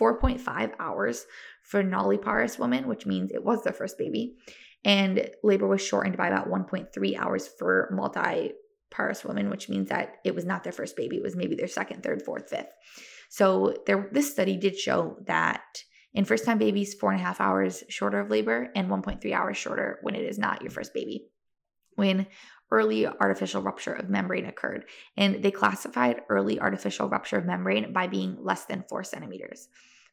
4.5 0.00 0.72
hours 0.78 1.26
for 1.62 1.82
nulliparous 1.82 2.58
women, 2.58 2.86
which 2.86 3.06
means 3.06 3.30
it 3.30 3.44
was 3.44 3.62
their 3.62 3.72
first 3.72 3.98
baby. 3.98 4.36
And 4.84 5.28
labor 5.42 5.66
was 5.66 5.80
shortened 5.80 6.16
by 6.16 6.28
about 6.28 6.48
1.3 6.48 7.18
hours 7.18 7.48
for 7.58 7.88
multi 7.92 8.52
parous 8.90 9.24
women, 9.24 9.50
which 9.50 9.68
means 9.68 9.88
that 9.90 10.16
it 10.24 10.34
was 10.34 10.44
not 10.44 10.64
their 10.64 10.72
first 10.72 10.96
baby, 10.96 11.16
it 11.16 11.22
was 11.22 11.36
maybe 11.36 11.54
their 11.54 11.68
second, 11.68 12.02
third, 12.02 12.22
fourth, 12.22 12.48
fifth. 12.48 12.72
So 13.28 13.74
there, 13.86 14.08
this 14.12 14.30
study 14.30 14.56
did 14.56 14.78
show 14.78 15.18
that 15.26 15.62
in 16.14 16.24
first 16.24 16.44
time 16.44 16.58
babies, 16.58 16.94
four 16.94 17.12
and 17.12 17.20
a 17.20 17.24
half 17.24 17.40
hours 17.40 17.84
shorter 17.88 18.20
of 18.20 18.30
labor 18.30 18.70
and 18.74 18.88
1.3 18.88 19.32
hours 19.34 19.56
shorter 19.56 19.98
when 20.02 20.14
it 20.14 20.24
is 20.24 20.38
not 20.38 20.62
your 20.62 20.70
first 20.70 20.94
baby. 20.94 21.28
When 21.96 22.26
early 22.70 23.06
artificial 23.06 23.62
rupture 23.62 23.92
of 23.92 24.08
membrane 24.08 24.46
occurred. 24.46 24.84
And 25.16 25.42
they 25.42 25.50
classified 25.50 26.22
early 26.28 26.60
artificial 26.60 27.08
rupture 27.08 27.38
of 27.38 27.46
membrane 27.46 27.92
by 27.92 28.06
being 28.06 28.36
less 28.40 28.64
than 28.66 28.84
four 28.88 29.04
centimeters. 29.04 29.68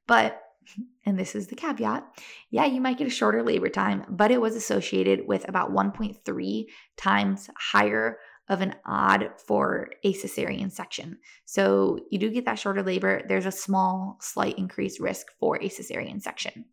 But, 0.07 0.41
and 1.05 1.19
this 1.19 1.35
is 1.35 1.47
the 1.47 1.55
caveat, 1.55 2.05
yeah, 2.49 2.65
you 2.65 2.81
might 2.81 2.97
get 2.97 3.07
a 3.07 3.11
shorter 3.11 3.43
labor 3.43 3.69
time, 3.69 4.05
but 4.09 4.31
it 4.31 4.41
was 4.41 4.55
associated 4.55 5.27
with 5.27 5.47
about 5.47 5.71
1.3 5.71 6.65
times 6.97 7.49
higher 7.57 8.17
of 8.47 8.61
an 8.61 8.75
odd 8.85 9.31
for 9.37 9.89
a 10.03 10.13
cesarean 10.13 10.71
section. 10.71 11.17
So 11.45 11.99
you 12.11 12.19
do 12.19 12.29
get 12.29 12.45
that 12.45 12.59
shorter 12.59 12.83
labor. 12.83 13.23
There's 13.27 13.47
a 13.47 13.51
small, 13.51 14.17
slight 14.21 14.57
increased 14.57 14.99
risk 14.99 15.27
for 15.39 15.55
a 15.57 15.67
cesarean 15.67 16.21
section. 16.21 16.65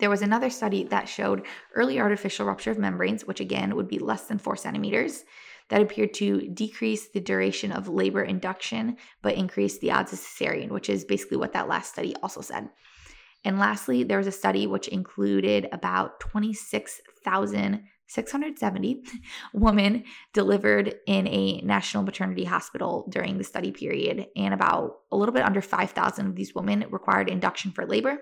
There 0.00 0.10
was 0.10 0.22
another 0.22 0.48
study 0.48 0.84
that 0.84 1.10
showed 1.10 1.46
early 1.74 2.00
artificial 2.00 2.46
rupture 2.46 2.70
of 2.70 2.78
membranes, 2.78 3.26
which 3.26 3.38
again 3.38 3.76
would 3.76 3.86
be 3.86 3.98
less 3.98 4.24
than 4.24 4.38
four 4.38 4.56
centimeters, 4.56 5.24
that 5.68 5.82
appeared 5.82 6.14
to 6.14 6.48
decrease 6.48 7.08
the 7.08 7.20
duration 7.20 7.70
of 7.70 7.86
labor 7.86 8.22
induction, 8.22 8.96
but 9.22 9.36
increase 9.36 9.78
the 9.78 9.92
odds 9.92 10.12
of 10.12 10.18
cesarean, 10.18 10.70
which 10.70 10.88
is 10.88 11.04
basically 11.04 11.36
what 11.36 11.52
that 11.52 11.68
last 11.68 11.92
study 11.92 12.16
also 12.22 12.40
said. 12.40 12.70
And 13.44 13.58
lastly, 13.58 14.02
there 14.02 14.18
was 14.18 14.26
a 14.26 14.32
study 14.32 14.66
which 14.66 14.88
included 14.88 15.68
about 15.70 16.18
26,000 16.20 17.84
670 18.06 19.04
women 19.54 20.02
delivered 20.32 20.96
in 21.06 21.28
a 21.28 21.60
national 21.60 22.02
maternity 22.02 22.42
hospital 22.42 23.06
during 23.08 23.38
the 23.38 23.44
study 23.44 23.70
period, 23.70 24.26
and 24.34 24.52
about 24.52 25.02
a 25.12 25.16
little 25.16 25.32
bit 25.32 25.44
under 25.44 25.60
5,000 25.60 26.26
of 26.26 26.34
these 26.34 26.52
women 26.52 26.86
required 26.90 27.30
induction 27.30 27.70
for 27.70 27.86
labor, 27.86 28.18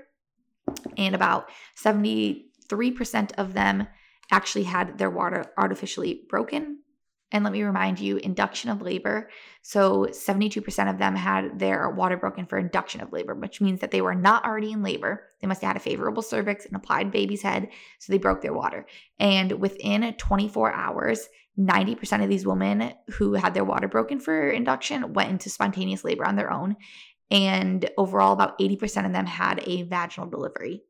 and 0.96 1.14
about 1.14 1.48
73% 1.82 3.32
of 3.38 3.54
them 3.54 3.86
actually 4.30 4.64
had 4.64 4.98
their 4.98 5.10
water 5.10 5.46
artificially 5.56 6.22
broken 6.28 6.78
and 7.30 7.44
let 7.44 7.52
me 7.52 7.62
remind 7.62 8.00
you, 8.00 8.16
induction 8.16 8.70
of 8.70 8.80
labor. 8.80 9.28
So 9.62 10.06
72% 10.06 10.90
of 10.90 10.98
them 10.98 11.14
had 11.14 11.58
their 11.58 11.90
water 11.90 12.16
broken 12.16 12.46
for 12.46 12.56
induction 12.58 13.02
of 13.02 13.12
labor, 13.12 13.34
which 13.34 13.60
means 13.60 13.80
that 13.80 13.90
they 13.90 14.00
were 14.00 14.14
not 14.14 14.44
already 14.46 14.72
in 14.72 14.82
labor. 14.82 15.24
They 15.40 15.46
must 15.46 15.60
have 15.60 15.68
had 15.68 15.76
a 15.76 15.80
favorable 15.80 16.22
cervix 16.22 16.64
and 16.64 16.74
applied 16.74 17.10
baby's 17.10 17.42
head. 17.42 17.68
So 17.98 18.12
they 18.12 18.18
broke 18.18 18.40
their 18.40 18.54
water. 18.54 18.86
And 19.18 19.52
within 19.52 20.14
24 20.14 20.72
hours, 20.72 21.28
90% 21.58 22.22
of 22.22 22.30
these 22.30 22.46
women 22.46 22.94
who 23.08 23.34
had 23.34 23.52
their 23.52 23.64
water 23.64 23.88
broken 23.88 24.20
for 24.20 24.48
induction 24.48 25.12
went 25.12 25.30
into 25.30 25.50
spontaneous 25.50 26.04
labor 26.04 26.24
on 26.24 26.36
their 26.36 26.52
own. 26.52 26.76
And 27.30 27.88
overall, 27.98 28.32
about 28.32 28.58
80% 28.58 29.06
of 29.06 29.12
them 29.12 29.26
had 29.26 29.62
a 29.66 29.82
vaginal 29.82 30.28
delivery 30.28 30.82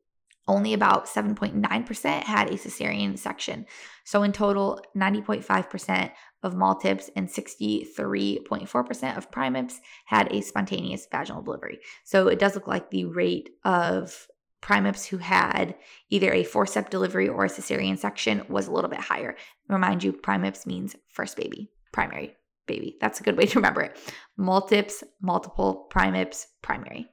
only 0.49 0.73
about 0.73 1.05
7.9% 1.05 2.23
had 2.23 2.49
a 2.49 2.53
cesarean 2.53 3.17
section. 3.17 3.65
So, 4.03 4.23
in 4.23 4.33
total, 4.33 4.81
90.5% 4.97 6.11
of 6.41 6.55
multips 6.55 7.09
and 7.15 7.29
63.4% 7.29 9.17
of 9.17 9.31
primips 9.31 9.79
had 10.05 10.33
a 10.33 10.41
spontaneous 10.41 11.07
vaginal 11.09 11.43
delivery. 11.43 11.79
So, 12.03 12.27
it 12.27 12.39
does 12.39 12.55
look 12.55 12.67
like 12.67 12.89
the 12.89 13.05
rate 13.05 13.51
of 13.63 14.27
primips 14.59 15.05
who 15.05 15.19
had 15.19 15.75
either 16.09 16.33
a 16.33 16.43
forceps 16.43 16.89
delivery 16.89 17.29
or 17.29 17.45
a 17.45 17.49
cesarean 17.49 17.97
section 17.97 18.43
was 18.49 18.67
a 18.67 18.71
little 18.71 18.89
bit 18.89 18.99
higher. 18.99 19.37
Remind 19.69 20.03
you, 20.03 20.11
primips 20.11 20.65
means 20.65 20.95
first 21.07 21.37
baby, 21.37 21.69
primary 21.93 22.35
baby. 22.69 22.97
That's 23.01 23.19
a 23.19 23.23
good 23.23 23.35
way 23.35 23.45
to 23.47 23.59
remember 23.59 23.81
it. 23.81 23.97
Multips, 24.37 25.03
multiple, 25.21 25.87
primips, 25.89 26.47
primary. 26.61 27.07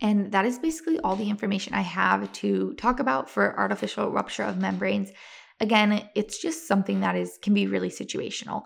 And 0.00 0.32
that 0.32 0.46
is 0.46 0.58
basically 0.58 0.98
all 1.00 1.16
the 1.16 1.28
information 1.28 1.74
I 1.74 1.80
have 1.80 2.30
to 2.40 2.74
talk 2.74 3.00
about 3.00 3.28
for 3.28 3.58
artificial 3.58 4.10
rupture 4.10 4.44
of 4.44 4.58
membranes. 4.58 5.10
Again, 5.60 6.08
it's 6.14 6.38
just 6.38 6.68
something 6.68 7.00
that 7.00 7.16
is 7.16 7.38
can 7.42 7.54
be 7.54 7.66
really 7.66 7.90
situational. 7.90 8.62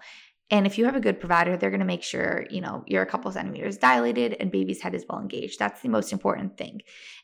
And 0.52 0.66
if 0.66 0.78
you 0.78 0.84
have 0.84 0.96
a 0.96 1.00
good 1.00 1.20
provider, 1.20 1.56
they're 1.56 1.70
going 1.70 1.78
to 1.80 1.86
make 1.86 2.02
sure, 2.02 2.44
you 2.50 2.60
know, 2.60 2.82
you're 2.86 3.02
a 3.02 3.06
couple 3.06 3.30
centimeters 3.30 3.78
dilated 3.78 4.36
and 4.40 4.50
baby's 4.50 4.82
head 4.82 4.96
is 4.96 5.04
well 5.08 5.20
engaged. 5.20 5.60
That's 5.60 5.80
the 5.80 5.88
most 5.88 6.12
important 6.12 6.58
thing. 6.58 6.80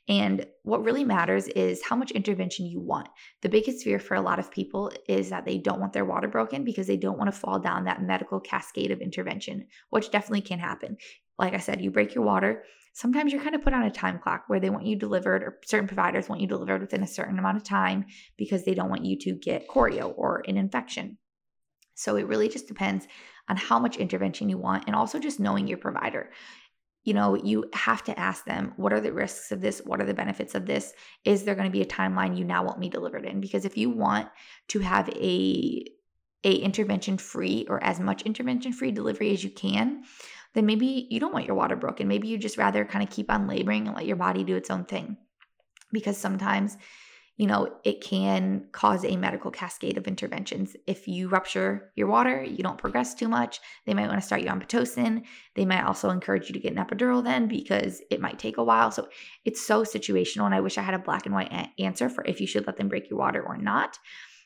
And 0.09 0.47
what 0.63 0.85
really 0.85 1.03
matters 1.03 1.49
is 1.49 1.83
how 1.83 1.97
much 1.97 2.13
intervention 2.13 2.67
you 2.67 2.81
want. 2.81 3.09
The 3.43 3.49
biggest 3.49 3.83
fear 3.83 3.99
for 3.99 4.15
a 4.15 4.21
lot 4.21 4.39
of 4.39 4.53
people 4.53 4.93
is 5.09 5.31
that 5.31 5.45
they 5.45 5.59
don't 5.59 5.81
want 5.81 5.93
their 5.93 6.05
water 6.05 6.29
broken 6.29 6.63
because 6.63 6.87
they 6.87 6.97
don't 6.97 7.19
want 7.19 7.33
to 7.33 7.39
fall 7.39 7.59
down 7.59 7.85
that 7.85 8.03
medical 8.03 8.39
cascade 8.39 8.93
of 8.93 9.01
intervention, 9.01 9.67
which 9.91 10.13
definitely 10.13 10.43
can 10.43 10.61
happen. 10.61 10.97
Like 11.37 11.55
I 11.55 11.59
said, 11.59 11.81
you 11.81 11.91
break 11.91 12.15
your 12.15 12.25
water, 12.25 12.63
sometimes 12.93 13.33
you're 13.33 13.43
kind 13.43 13.57
of 13.57 13.63
put 13.63 13.75
on 13.75 13.83
a 13.83 13.91
time 13.91 14.21
clock 14.21 14.45
where 14.47 14.61
they 14.61 14.71
want 14.71 14.87
you 14.87 14.97
delivered, 14.97 15.43
or 15.43 15.59
certain 15.67 15.89
providers 15.89 16.29
want 16.29 16.41
you 16.41 16.47
delivered 16.47 16.81
within 16.81 17.03
a 17.03 17.09
certain 17.09 17.39
amount 17.39 17.57
of 17.57 17.65
time 17.65 18.07
because 18.39 18.65
they 18.65 18.75
don't 18.75 18.89
want 18.89 19.05
you 19.05 19.19
to 19.19 19.35
get 19.35 19.69
chorio 19.69 20.15
or 20.17 20.43
an 20.47 20.57
infection. 20.57 21.19
So 21.97 22.17
it 22.17 22.29
really 22.29 22.49
just 22.49 22.69
depends 22.69 23.09
on 23.49 23.57
how 23.57 23.79
much 23.79 23.97
intervention 23.97 24.49
you 24.49 24.59
want 24.59 24.85
and 24.87 24.95
also 24.95 25.19
just 25.19 25.41
knowing 25.41 25.67
your 25.67 25.79
provider. 25.79 26.31
You 27.05 27.15
know, 27.15 27.35
you 27.37 27.65
have 27.73 28.05
to 28.05 28.19
ask 28.19 28.45
them, 28.45 28.73
what 28.77 28.93
are 28.93 29.01
the 29.01 29.13
risks 29.13 29.51
of 29.51 29.61
this? 29.61 29.81
What 29.85 30.01
are 30.01 30.07
the 30.07 30.15
benefits 30.15 30.55
of 30.55 30.67
this? 30.67 30.93
Is 31.25 31.45
there 31.45 31.55
going 31.55 31.67
to 31.67 31.73
be 31.73 31.83
a 31.83 31.87
timeline 31.87 32.37
you 32.37 32.45
now 32.45 32.65
want 32.65 32.79
me 32.79 32.89
delivered 32.89 33.25
in? 33.25 33.41
Because 33.41 33.65
if 33.65 33.77
you 33.77 33.91
want 33.91 34.29
to 34.69 34.79
have 34.81 35.09
a 35.11 35.87
a 36.45 36.55
intervention 36.55 37.19
free 37.19 37.67
or 37.69 37.83
as 37.83 37.99
much 37.99 38.23
intervention 38.23 38.73
free 38.73 38.93
delivery 38.93 39.33
as 39.33 39.43
you 39.43 39.51
can, 39.51 40.05
then 40.55 40.65
maybe 40.65 41.09
you 41.11 41.19
don't 41.19 41.33
want 41.33 41.47
your 41.47 41.57
water 41.57 41.75
broken. 41.75 42.07
Maybe 42.07 42.29
you 42.29 42.39
just 42.39 42.57
rather 42.57 42.85
kind 42.85 43.03
of 43.03 43.11
keep 43.11 43.33
on 43.33 43.49
laboring 43.49 43.89
and 43.89 43.97
let 43.97 44.07
your 44.07 44.17
body 44.17 44.45
do 44.45 44.55
its 44.55 44.71
own 44.71 44.85
thing. 44.85 45.17
Because 45.93 46.17
sometimes, 46.17 46.77
you 47.37 47.47
know, 47.47 47.69
it 47.85 48.01
can 48.01 48.67
cause 48.73 49.05
a 49.05 49.17
medical 49.17 49.51
cascade 49.51 49.99
of 49.99 50.07
interventions. 50.07 50.75
If 50.87 51.07
you 51.07 51.29
rupture 51.29 51.93
your 51.95 52.07
water, 52.07 52.43
you 52.43 52.63
don't 52.63 52.79
progress 52.79 53.15
too 53.15 53.29
much, 53.29 53.61
they 53.85 53.93
might 53.93 54.09
want 54.09 54.19
to 54.19 54.27
start 54.27 54.41
you 54.41 54.49
on 54.49 54.61
Pitocin. 54.61 55.23
They 55.55 55.67
might 55.67 55.85
also 55.85 56.09
encourage 56.09 56.49
you 56.49 56.55
to 56.55 56.61
get 56.61 56.73
an 56.73 56.83
epidural 56.83 57.23
then 57.23 57.47
because 57.47 58.01
it 58.11 58.23
might 58.23 58.39
take 58.39 58.57
a 58.57 58.65
while. 58.65 58.91
So 58.91 59.09
it's 59.45 59.65
so 59.65 59.83
situational. 59.83 60.47
And 60.47 60.55
I 60.55 60.61
wish 60.61 60.79
I 60.79 60.83
had 60.83 60.95
a 60.95 60.99
black 60.99 61.27
and 61.27 61.35
white 61.35 61.53
a- 61.53 61.83
answer 61.83 62.09
for 62.09 62.25
if 62.25 62.41
you 62.41 62.47
should 62.47 62.67
let 62.67 62.79
them 62.79 62.89
break 62.89 63.11
your 63.11 63.19
water 63.19 63.43
or 63.43 63.59
not. 63.59 63.99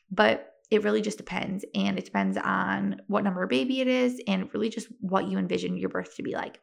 But 0.09 0.47
it 0.69 0.83
really 0.83 1.01
just 1.01 1.17
depends. 1.17 1.63
And 1.73 1.97
it 1.97 2.05
depends 2.05 2.37
on 2.37 3.01
what 3.07 3.23
number 3.23 3.43
of 3.43 3.49
baby 3.49 3.79
it 3.79 3.87
is 3.87 4.21
and 4.27 4.53
really 4.53 4.69
just 4.69 4.87
what 4.99 5.27
you 5.27 5.37
envision 5.37 5.77
your 5.77 5.89
birth 5.89 6.15
to 6.15 6.23
be 6.23 6.33
like. 6.33 6.59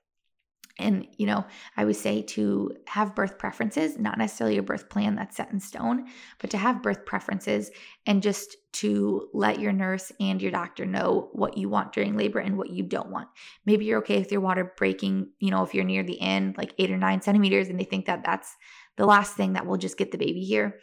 And, 0.78 1.06
you 1.16 1.26
know, 1.26 1.44
I 1.76 1.84
would 1.84 1.96
say 1.96 2.22
to 2.22 2.76
have 2.86 3.14
birth 3.14 3.38
preferences, 3.38 3.98
not 3.98 4.18
necessarily 4.18 4.58
a 4.58 4.62
birth 4.62 4.88
plan 4.88 5.16
that's 5.16 5.36
set 5.36 5.50
in 5.50 5.60
stone, 5.60 6.06
but 6.38 6.50
to 6.50 6.58
have 6.58 6.82
birth 6.82 7.04
preferences 7.04 7.70
and 8.06 8.22
just 8.22 8.56
to 8.74 9.28
let 9.32 9.58
your 9.58 9.72
nurse 9.72 10.12
and 10.20 10.40
your 10.40 10.52
doctor 10.52 10.86
know 10.86 11.30
what 11.32 11.56
you 11.56 11.68
want 11.68 11.92
during 11.92 12.16
labor 12.16 12.38
and 12.38 12.56
what 12.56 12.70
you 12.70 12.84
don't 12.84 13.10
want. 13.10 13.28
Maybe 13.66 13.84
you're 13.84 13.98
okay 13.98 14.18
with 14.18 14.30
your 14.30 14.40
water 14.40 14.72
breaking, 14.76 15.30
you 15.40 15.50
know, 15.50 15.64
if 15.64 15.74
you're 15.74 15.84
near 15.84 16.04
the 16.04 16.20
end, 16.20 16.56
like 16.56 16.74
eight 16.78 16.90
or 16.90 16.96
nine 16.96 17.22
centimeters, 17.22 17.68
and 17.68 17.78
they 17.78 17.84
think 17.84 18.06
that 18.06 18.24
that's 18.24 18.56
the 18.96 19.06
last 19.06 19.36
thing 19.36 19.54
that 19.54 19.66
will 19.66 19.78
just 19.78 19.98
get 19.98 20.12
the 20.12 20.18
baby 20.18 20.44
here 20.44 20.78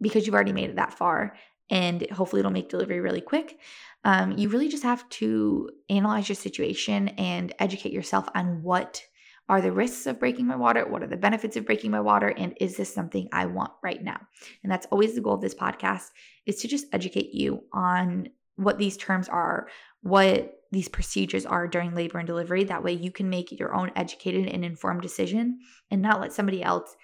because 0.00 0.26
you've 0.26 0.34
already 0.34 0.52
made 0.52 0.70
it 0.70 0.76
that 0.76 0.94
far 0.94 1.36
and 1.70 2.08
hopefully 2.10 2.40
it'll 2.40 2.52
make 2.52 2.68
delivery 2.68 3.00
really 3.00 3.20
quick. 3.20 3.58
Um, 4.04 4.38
you 4.38 4.48
really 4.48 4.68
just 4.68 4.84
have 4.84 5.08
to 5.10 5.70
analyze 5.90 6.28
your 6.28 6.36
situation 6.36 7.08
and 7.08 7.52
educate 7.58 7.92
yourself 7.92 8.28
on 8.34 8.62
what 8.62 9.02
are 9.48 9.60
the 9.60 9.72
risks 9.72 10.06
of 10.06 10.18
breaking 10.18 10.46
my 10.46 10.56
water? 10.56 10.86
What 10.86 11.02
are 11.02 11.08
the 11.08 11.16
benefits 11.16 11.56
of 11.56 11.66
breaking 11.66 11.92
my 11.92 12.00
water? 12.00 12.28
And 12.28 12.56
is 12.60 12.76
this 12.76 12.92
something 12.92 13.28
I 13.32 13.46
want 13.46 13.72
right 13.82 14.02
now? 14.02 14.20
And 14.62 14.72
that's 14.72 14.86
always 14.90 15.14
the 15.14 15.20
goal 15.20 15.34
of 15.34 15.40
this 15.40 15.54
podcast 15.54 16.10
is 16.46 16.56
to 16.56 16.68
just 16.68 16.86
educate 16.92 17.32
you 17.32 17.62
on 17.72 18.28
what 18.56 18.78
these 18.78 18.96
terms 18.96 19.28
are, 19.28 19.68
what 20.02 20.60
these 20.72 20.88
procedures 20.88 21.46
are 21.46 21.68
during 21.68 21.94
labor 21.94 22.18
and 22.18 22.26
delivery. 22.26 22.64
That 22.64 22.82
way 22.82 22.92
you 22.92 23.12
can 23.12 23.30
make 23.30 23.52
your 23.52 23.74
own 23.74 23.92
educated 23.94 24.48
and 24.48 24.64
informed 24.64 25.02
decision 25.02 25.60
and 25.90 26.02
not 26.02 26.20
let 26.20 26.32
somebody 26.32 26.62
else, 26.62 26.96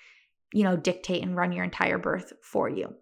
you 0.52 0.64
know, 0.64 0.76
dictate 0.76 1.22
and 1.22 1.36
run 1.36 1.52
your 1.52 1.64
entire 1.64 1.98
birth 1.98 2.32
for 2.42 2.68
you. 2.68 2.94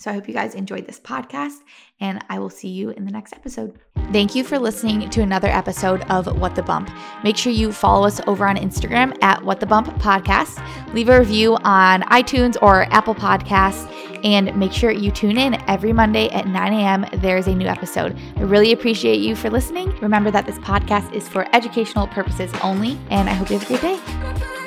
So 0.00 0.10
I 0.10 0.14
hope 0.14 0.28
you 0.28 0.32
guys 0.32 0.54
enjoyed 0.54 0.86
this 0.86 0.98
podcast, 0.98 1.58
and 2.00 2.24
I 2.30 2.38
will 2.38 2.48
see 2.48 2.68
you 2.68 2.88
in 2.88 3.04
the 3.04 3.10
next 3.10 3.34
episode. 3.34 3.78
Thank 4.12 4.34
you 4.34 4.44
for 4.44 4.58
listening 4.58 5.10
to 5.10 5.20
another 5.20 5.48
episode 5.48 6.00
of 6.10 6.40
What 6.40 6.54
the 6.54 6.62
Bump. 6.62 6.90
Make 7.22 7.36
sure 7.36 7.52
you 7.52 7.70
follow 7.70 8.06
us 8.06 8.18
over 8.26 8.46
on 8.46 8.56
Instagram 8.56 9.14
at 9.22 9.44
What 9.44 9.60
the 9.60 9.66
Bump 9.66 9.88
Podcast. 9.98 10.58
Leave 10.94 11.10
a 11.10 11.18
review 11.18 11.58
on 11.64 12.00
iTunes 12.04 12.56
or 12.62 12.84
Apple 12.84 13.14
Podcasts, 13.14 13.86
and 14.24 14.56
make 14.56 14.72
sure 14.72 14.90
you 14.90 15.10
tune 15.10 15.36
in 15.36 15.62
every 15.68 15.92
Monday 15.92 16.30
at 16.30 16.46
9 16.46 16.72
a.m. 16.72 17.04
There's 17.20 17.46
a 17.46 17.54
new 17.54 17.66
episode. 17.66 18.18
I 18.36 18.40
really 18.40 18.72
appreciate 18.72 19.20
you 19.20 19.36
for 19.36 19.50
listening. 19.50 19.90
Remember 20.00 20.30
that 20.30 20.46
this 20.46 20.56
podcast 20.60 21.12
is 21.12 21.28
for 21.28 21.46
educational 21.54 22.06
purposes 22.06 22.50
only, 22.62 22.98
and 23.10 23.28
I 23.28 23.34
hope 23.34 23.50
you 23.50 23.58
have 23.58 23.70
a 23.70 23.78
great 23.78 23.82
day. 23.82 24.59